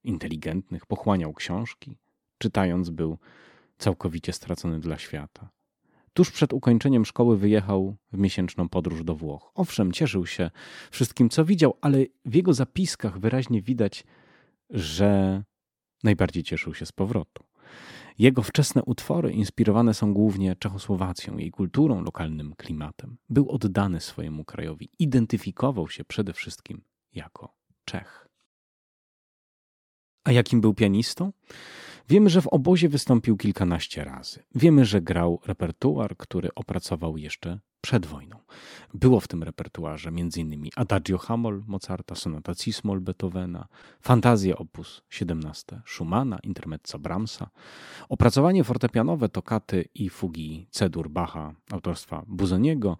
[0.03, 1.97] inteligentnych, pochłaniał książki,
[2.37, 3.17] czytając był
[3.77, 5.49] całkowicie stracony dla świata.
[6.13, 9.51] Tuż przed ukończeniem szkoły wyjechał w miesięczną podróż do Włoch.
[9.55, 10.51] Owszem, cieszył się
[10.91, 14.03] wszystkim, co widział, ale w jego zapiskach wyraźnie widać,
[14.69, 15.43] że
[16.03, 17.43] najbardziej cieszył się z powrotu.
[18.19, 23.17] Jego wczesne utwory inspirowane są głównie Czechosłowacją, jej kulturą, lokalnym klimatem.
[23.29, 26.81] Był oddany swojemu krajowi, identyfikował się przede wszystkim
[27.13, 27.53] jako
[27.85, 28.27] Czech.
[30.23, 31.33] A jakim był pianistą?
[32.09, 34.43] Wiemy, że w obozie wystąpił kilkanaście razy.
[34.55, 38.37] Wiemy, że grał repertuar, który opracował jeszcze przed wojną.
[38.93, 40.69] Było w tym repertuarze m.in.
[40.75, 43.67] Adagio Hamol Mozarta, Sonata Cismol Beethovena,
[44.01, 44.77] Fantazje op.
[45.09, 47.49] 17 Schumana, Intermezzo Brahmsa,
[48.09, 52.97] opracowanie fortepianowe tokaty i fugi Cedur Bacha autorstwa Buzoniego,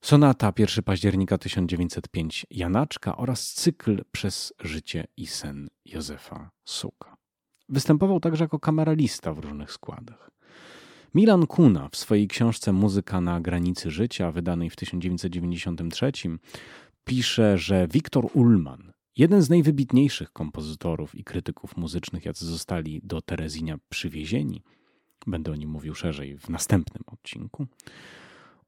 [0.00, 7.16] Sonata 1 października 1905 Janaczka oraz cykl Przez życie i sen Józefa Suka.
[7.68, 10.30] Występował także jako kameralista w różnych składach.
[11.14, 16.12] Milan Kuna w swojej książce Muzyka na granicy życia, wydanej w 1993,
[17.04, 23.78] pisze, że Wiktor Ullman, jeden z najwybitniejszych kompozytorów i krytyków muzycznych, jacy zostali do Terezinia
[23.88, 24.62] przywiezieni,
[25.26, 27.66] będę o nim mówił szerzej w następnym odcinku,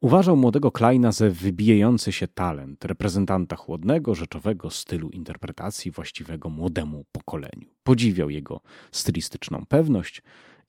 [0.01, 7.69] Uważał młodego Kleina za wybijający się talent, reprezentanta chłodnego, rzeczowego stylu interpretacji właściwego młodemu pokoleniu.
[7.83, 8.61] Podziwiał jego
[8.93, 10.23] stylistyczną pewność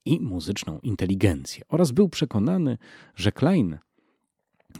[0.05, 2.77] i muzyczną inteligencję oraz był przekonany,
[3.15, 3.77] że Klein,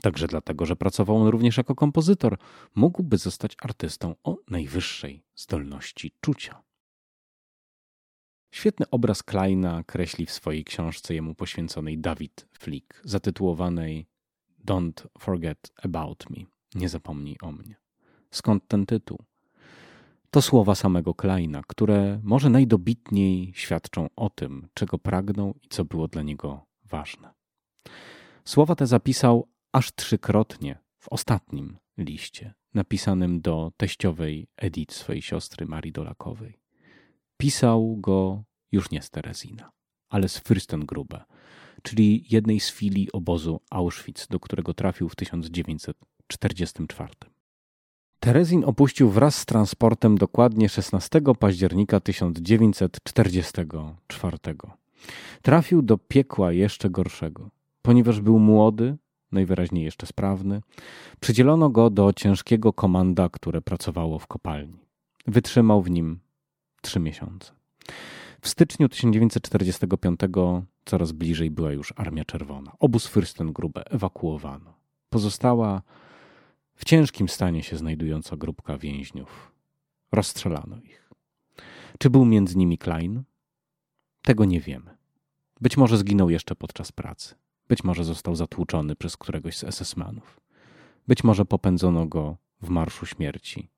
[0.01, 2.38] także dlatego, że pracował on również jako kompozytor,
[2.76, 6.61] mógłby zostać artystą o najwyższej zdolności czucia.
[8.51, 14.07] Świetny obraz Kleina kreśli w swojej książce jemu poświęconej David Flick, zatytułowanej
[14.65, 16.38] Don't forget about me.
[16.76, 17.76] Nie zapomnij o mnie.
[18.32, 19.17] Skąd ten tytuł?
[20.36, 26.07] To słowa samego Kleina, które może najdobitniej świadczą o tym, czego pragnął i co było
[26.07, 27.33] dla niego ważne.
[28.45, 35.91] Słowa te zapisał aż trzykrotnie w ostatnim liście, napisanym do teściowej Edith, swojej siostry Marii
[35.91, 36.59] Dolakowej.
[37.38, 39.71] Pisał go już nie z Terezina,
[40.09, 41.23] ale z Fürstengrube,
[41.83, 47.34] czyli jednej z filii obozu Auschwitz, do którego trafił w 1944.
[48.26, 54.38] Terezin opuścił wraz z transportem dokładnie 16 października 1944.
[55.41, 57.49] Trafił do piekła jeszcze gorszego.
[57.82, 58.97] Ponieważ był młody,
[59.32, 60.61] najwyraźniej jeszcze sprawny,
[61.19, 64.80] przydzielono go do ciężkiego komanda, które pracowało w kopalni.
[65.28, 66.19] Wytrzymał w nim
[66.82, 67.51] trzy miesiące.
[68.41, 70.19] W styczniu 1945
[70.86, 72.71] coraz bliżej była już Armia Czerwona.
[72.80, 74.73] Obóz Fürstengrube ewakuowano.
[75.09, 75.82] Pozostała
[76.76, 79.51] w ciężkim stanie się znajdująca grupka więźniów.
[80.11, 81.09] Rozstrzelano ich.
[81.99, 83.23] Czy był między nimi Klein?
[84.21, 84.97] Tego nie wiemy.
[85.61, 87.36] Być może zginął jeszcze podczas pracy.
[87.67, 90.39] Być może został zatłuczony przez któregoś z SS-manów.
[91.07, 93.69] Być może popędzono go w marszu śmierci,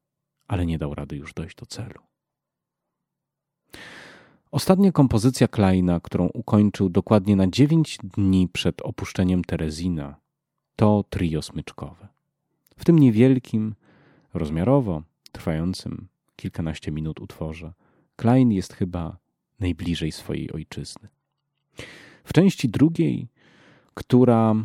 [0.47, 2.01] ale nie dał rady już dojść do celu.
[4.51, 10.15] Ostatnia kompozycja Kleina, którą ukończył dokładnie na dziewięć dni przed opuszczeniem Terezina,
[10.75, 12.16] to trio smyczkowe.
[12.77, 13.75] W tym niewielkim,
[14.33, 17.73] rozmiarowo, trwającym kilkanaście minut utworze,
[18.15, 19.17] Klein jest chyba
[19.59, 21.09] najbliżej swojej ojczyzny.
[22.23, 23.27] W części drugiej,
[23.93, 24.55] która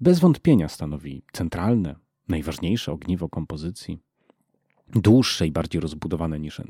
[0.00, 1.94] bez wątpienia stanowi centralne,
[2.28, 3.98] najważniejsze ogniwo kompozycji,
[4.88, 6.60] dłuższe i bardziej rozbudowane niż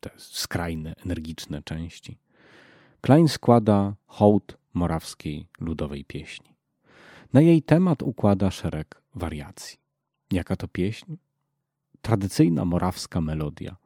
[0.00, 2.18] te skrajne, energiczne części.
[3.00, 6.56] Klein składa hołd morawskiej ludowej pieśni.
[7.32, 9.85] Na jej temat układa szereg wariacji.
[10.32, 11.16] Jaka to pieśń?
[12.00, 13.76] Tradycyjna morawska melodia.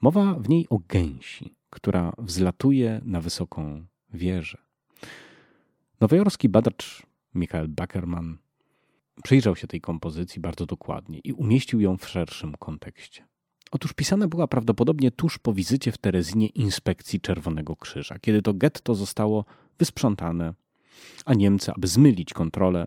[0.00, 4.58] Mowa w niej o gęsi, która wzlatuje na wysoką wieżę.
[6.00, 7.02] Nowojorski badacz
[7.34, 8.38] Michael Backerman
[9.24, 13.24] przyjrzał się tej kompozycji bardzo dokładnie i umieścił ją w szerszym kontekście.
[13.70, 18.94] Otóż pisana była prawdopodobnie tuż po wizycie w Terezinie inspekcji Czerwonego Krzyża, kiedy to getto
[18.94, 19.44] zostało
[19.78, 20.54] wysprzątane,
[21.24, 22.86] a Niemcy, aby zmylić kontrolę,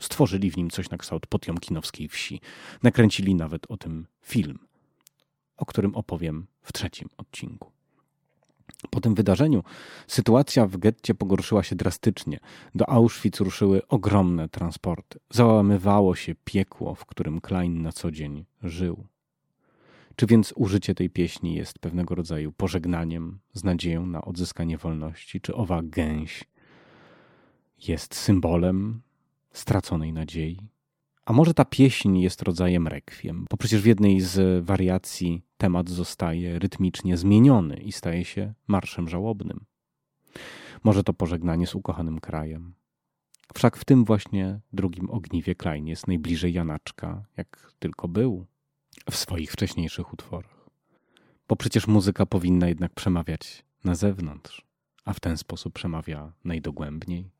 [0.00, 2.40] stworzyli w nim coś na kształt potiomkinowskiej wsi.
[2.82, 4.58] Nakręcili nawet o tym film,
[5.56, 7.72] o którym opowiem w trzecim odcinku.
[8.90, 9.64] Po tym wydarzeniu
[10.06, 12.40] sytuacja w getcie pogorszyła się drastycznie.
[12.74, 15.18] Do Auschwitz ruszyły ogromne transporty.
[15.30, 19.06] Załamywało się piekło, w którym Klein na co dzień żył.
[20.16, 25.40] Czy więc użycie tej pieśni jest pewnego rodzaju pożegnaniem z nadzieją na odzyskanie wolności?
[25.40, 26.44] Czy owa gęś
[27.78, 29.00] jest symbolem
[29.52, 30.68] straconej nadziei?
[31.24, 33.46] A może ta pieśń jest rodzajem rekwiem?
[33.50, 39.64] Bo przecież w jednej z wariacji temat zostaje rytmicznie zmieniony i staje się marszem żałobnym.
[40.84, 42.74] Może to pożegnanie z ukochanym krajem.
[43.54, 48.46] Wszak w tym właśnie drugim ogniwie Klein jest najbliżej Janaczka, jak tylko był
[49.10, 50.70] w swoich wcześniejszych utworach.
[51.48, 54.66] Bo przecież muzyka powinna jednak przemawiać na zewnątrz,
[55.04, 57.30] a w ten sposób przemawia najdogłębniej.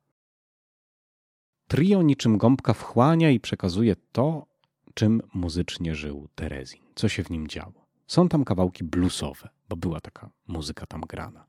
[1.70, 4.46] Trio niczym gąbka wchłania i przekazuje to,
[4.94, 7.86] czym muzycznie żył Terezin, co się w nim działo.
[8.06, 11.46] Są tam kawałki bluesowe, bo była taka muzyka tam grana.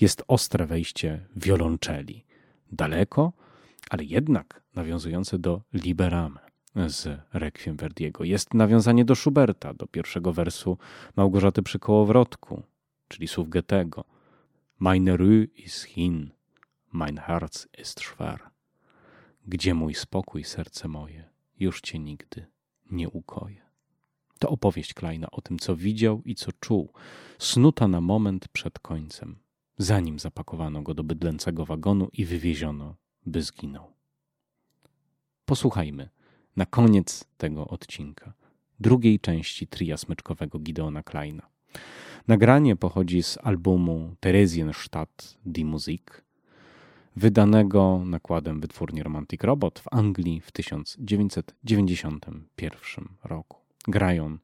[0.00, 2.24] Jest ostre wejście wiolonczeli.
[2.72, 3.32] Daleko,
[3.90, 6.40] ale jednak nawiązujące do Liberame
[6.86, 8.24] z Requiem Verdiego.
[8.24, 10.78] Jest nawiązanie do Schuberta, do pierwszego wersu
[11.16, 12.62] Małgorzaty przy kołowrotku,
[13.08, 14.04] czyli słów Goethego.
[14.78, 16.30] Meine Ruhe ist hin,
[16.92, 18.51] mein Herz ist schwer.
[19.46, 21.28] Gdzie mój spokój, serce moje,
[21.58, 22.46] już cię nigdy
[22.90, 23.62] nie ukoję.
[24.38, 26.92] To opowieść Kleina o tym, co widział i co czuł,
[27.38, 29.38] snuta na moment przed końcem,
[29.78, 32.94] zanim zapakowano go do bydlęcego wagonu i wywieziono,
[33.26, 33.92] by zginął.
[35.44, 36.08] Posłuchajmy
[36.56, 38.34] na koniec tego odcinka
[38.82, 41.46] drugiej części tria smyczkowego Gideona Kleina.
[42.28, 46.24] Nagranie pochodzi z albumu Theresienstadt die Musik,
[47.16, 53.58] wydanego nakładem wytwórni Romantic Robot w Anglii w 1991 roku.
[53.88, 54.38] Grają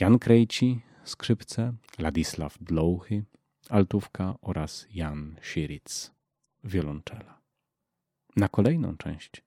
[0.00, 3.24] Jan Krejci, skrzypce, Ladisław Dlouchy,
[3.68, 6.10] altówka oraz Jan Schiritz,
[6.64, 7.38] wiolonczela.
[8.36, 9.42] Na kolejną część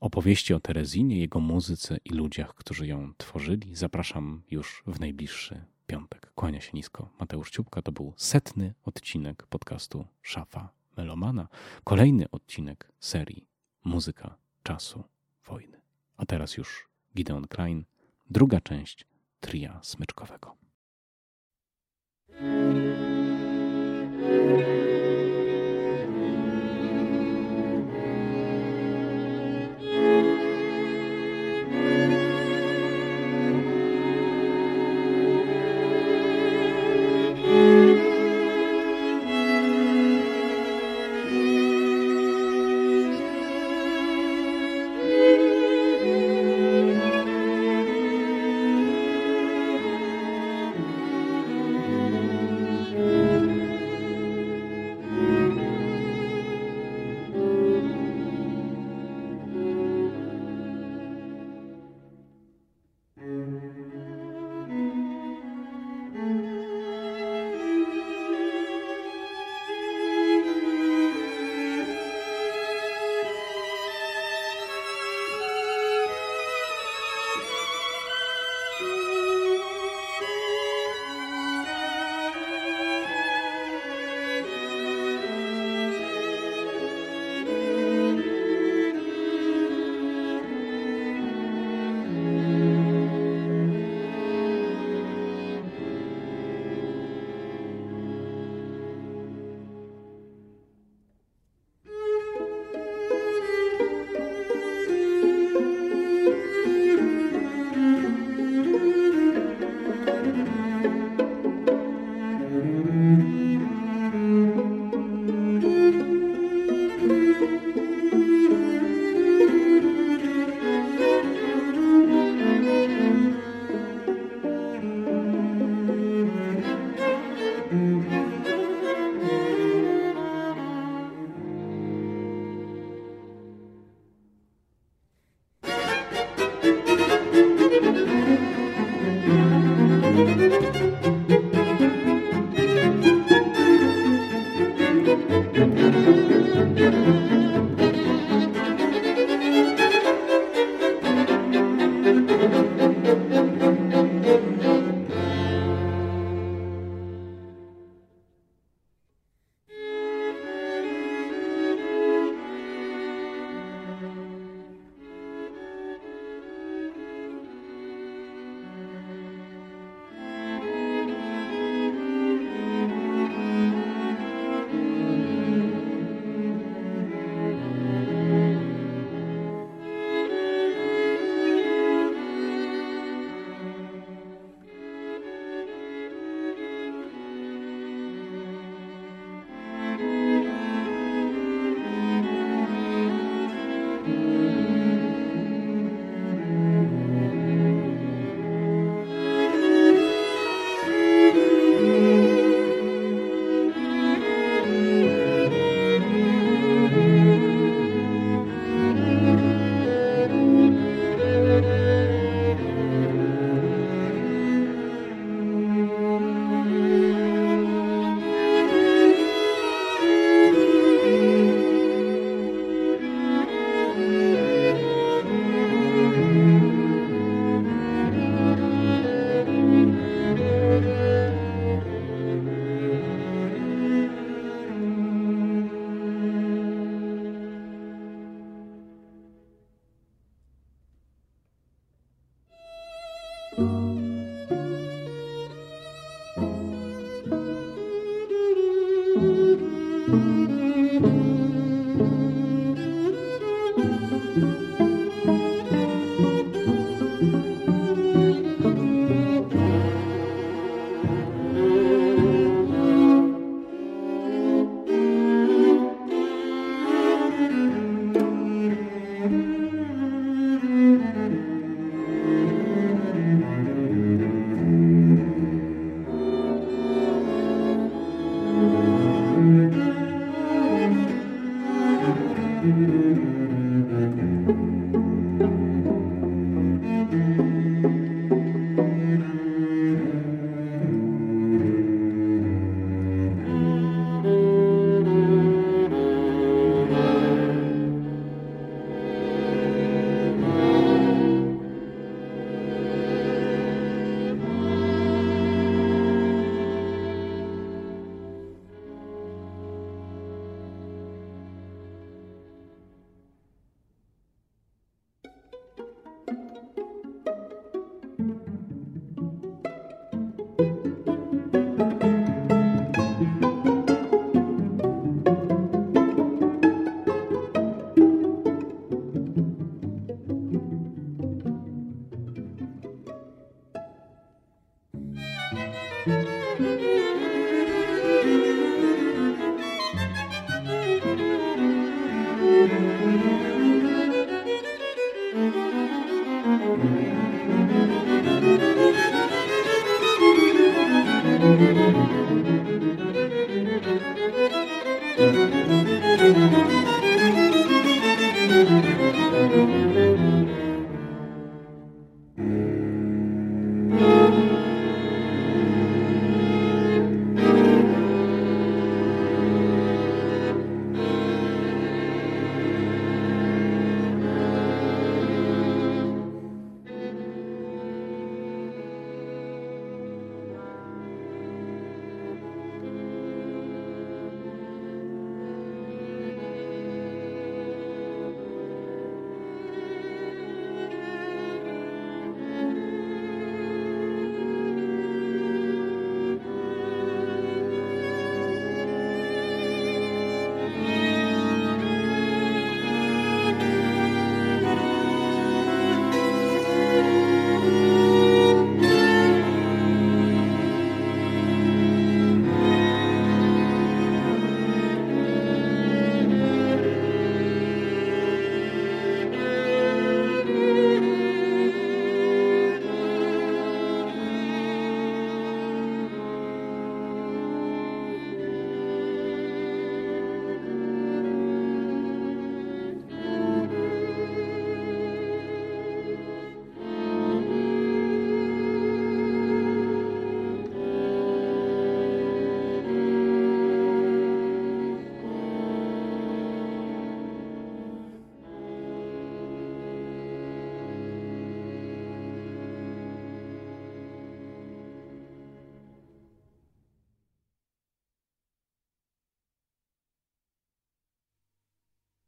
[0.00, 6.32] opowieści o Terezinie, jego muzyce i ludziach, którzy ją tworzyli, zapraszam już w najbliższy piątek.
[6.34, 7.82] Kłania się nisko Mateusz Ciupka.
[7.82, 11.48] To był setny odcinek podcastu Szafa Melomana.
[11.84, 13.46] Kolejny odcinek serii
[13.84, 15.04] Muzyka czasu
[15.44, 15.80] wojny.
[16.16, 17.84] A teraz już Gideon Klein,
[18.30, 19.06] druga część
[19.40, 20.56] tria smyczkowego.